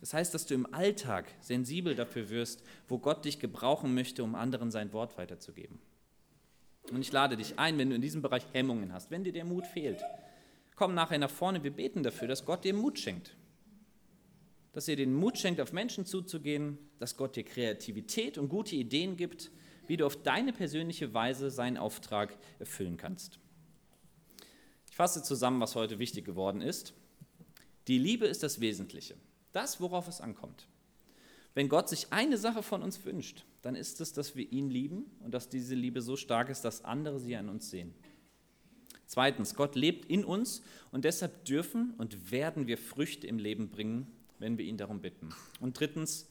Das 0.00 0.14
heißt, 0.14 0.34
dass 0.34 0.46
du 0.46 0.54
im 0.54 0.74
Alltag 0.74 1.26
sensibel 1.40 1.94
dafür 1.94 2.28
wirst, 2.30 2.64
wo 2.88 2.98
Gott 2.98 3.24
dich 3.24 3.38
gebrauchen 3.38 3.94
möchte, 3.94 4.24
um 4.24 4.34
anderen 4.34 4.72
sein 4.72 4.92
Wort 4.92 5.16
weiterzugeben. 5.16 5.78
Und 6.90 7.00
ich 7.00 7.12
lade 7.12 7.36
dich 7.36 7.58
ein, 7.58 7.78
wenn 7.78 7.90
du 7.90 7.96
in 7.96 8.02
diesem 8.02 8.22
Bereich 8.22 8.46
Hemmungen 8.52 8.92
hast, 8.92 9.10
wenn 9.10 9.24
dir 9.24 9.32
der 9.32 9.44
Mut 9.44 9.66
fehlt, 9.66 10.00
komm 10.74 10.94
nachher 10.94 11.18
nach 11.18 11.30
vorne, 11.30 11.62
wir 11.62 11.70
beten 11.70 12.02
dafür, 12.02 12.26
dass 12.26 12.44
Gott 12.44 12.64
dir 12.64 12.74
Mut 12.74 12.98
schenkt. 12.98 13.36
Dass 14.72 14.88
er 14.88 14.96
den 14.96 15.14
Mut 15.14 15.38
schenkt, 15.38 15.60
auf 15.60 15.72
Menschen 15.72 16.06
zuzugehen, 16.06 16.78
dass 16.98 17.16
Gott 17.16 17.36
dir 17.36 17.44
Kreativität 17.44 18.38
und 18.38 18.48
gute 18.48 18.76
Ideen 18.76 19.16
gibt, 19.16 19.50
wie 19.86 19.96
du 19.96 20.06
auf 20.06 20.22
deine 20.22 20.52
persönliche 20.52 21.12
Weise 21.12 21.50
seinen 21.50 21.76
Auftrag 21.76 22.36
erfüllen 22.58 22.96
kannst. 22.96 23.38
Ich 24.88 24.96
fasse 24.96 25.22
zusammen, 25.22 25.60
was 25.60 25.74
heute 25.74 25.98
wichtig 25.98 26.24
geworden 26.24 26.60
ist. 26.60 26.94
Die 27.88 27.98
Liebe 27.98 28.26
ist 28.26 28.42
das 28.42 28.60
Wesentliche. 28.60 29.16
Das, 29.52 29.80
worauf 29.80 30.06
es 30.08 30.20
ankommt. 30.20 30.68
Wenn 31.54 31.68
Gott 31.68 31.88
sich 31.88 32.12
eine 32.12 32.38
Sache 32.38 32.62
von 32.62 32.82
uns 32.82 33.04
wünscht, 33.04 33.44
dann 33.62 33.74
ist 33.74 34.00
es, 34.00 34.12
dass 34.12 34.36
wir 34.36 34.50
ihn 34.50 34.70
lieben 34.70 35.10
und 35.20 35.32
dass 35.32 35.48
diese 35.48 35.74
Liebe 35.74 36.00
so 36.00 36.16
stark 36.16 36.48
ist, 36.48 36.62
dass 36.62 36.84
andere 36.84 37.18
sie 37.20 37.36
an 37.36 37.48
uns 37.48 37.70
sehen. 37.70 37.94
Zweitens, 39.06 39.54
Gott 39.54 39.74
lebt 39.74 40.04
in 40.06 40.24
uns 40.24 40.62
und 40.92 41.04
deshalb 41.04 41.44
dürfen 41.44 41.94
und 41.98 42.30
werden 42.30 42.66
wir 42.66 42.78
Früchte 42.78 43.26
im 43.26 43.38
Leben 43.38 43.70
bringen, 43.70 44.06
wenn 44.38 44.56
wir 44.56 44.64
ihn 44.64 44.76
darum 44.76 45.00
bitten. 45.00 45.30
Und 45.58 45.78
drittens, 45.78 46.28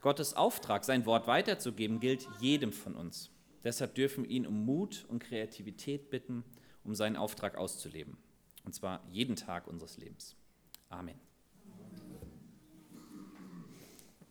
Gottes 0.00 0.34
Auftrag, 0.34 0.84
sein 0.84 1.06
Wort 1.06 1.26
weiterzugeben, 1.26 2.00
gilt 2.00 2.28
jedem 2.38 2.72
von 2.72 2.94
uns. 2.94 3.30
Deshalb 3.64 3.94
dürfen 3.94 4.24
wir 4.24 4.30
ihn 4.30 4.46
um 4.46 4.64
Mut 4.64 5.04
und 5.08 5.18
Kreativität 5.20 6.10
bitten, 6.10 6.44
um 6.84 6.94
seinen 6.94 7.16
Auftrag 7.16 7.56
auszuleben. 7.56 8.16
Und 8.64 8.74
zwar 8.74 9.02
jeden 9.10 9.34
Tag 9.34 9.66
unseres 9.66 9.96
Lebens. 9.96 10.36
Amen. 10.90 11.27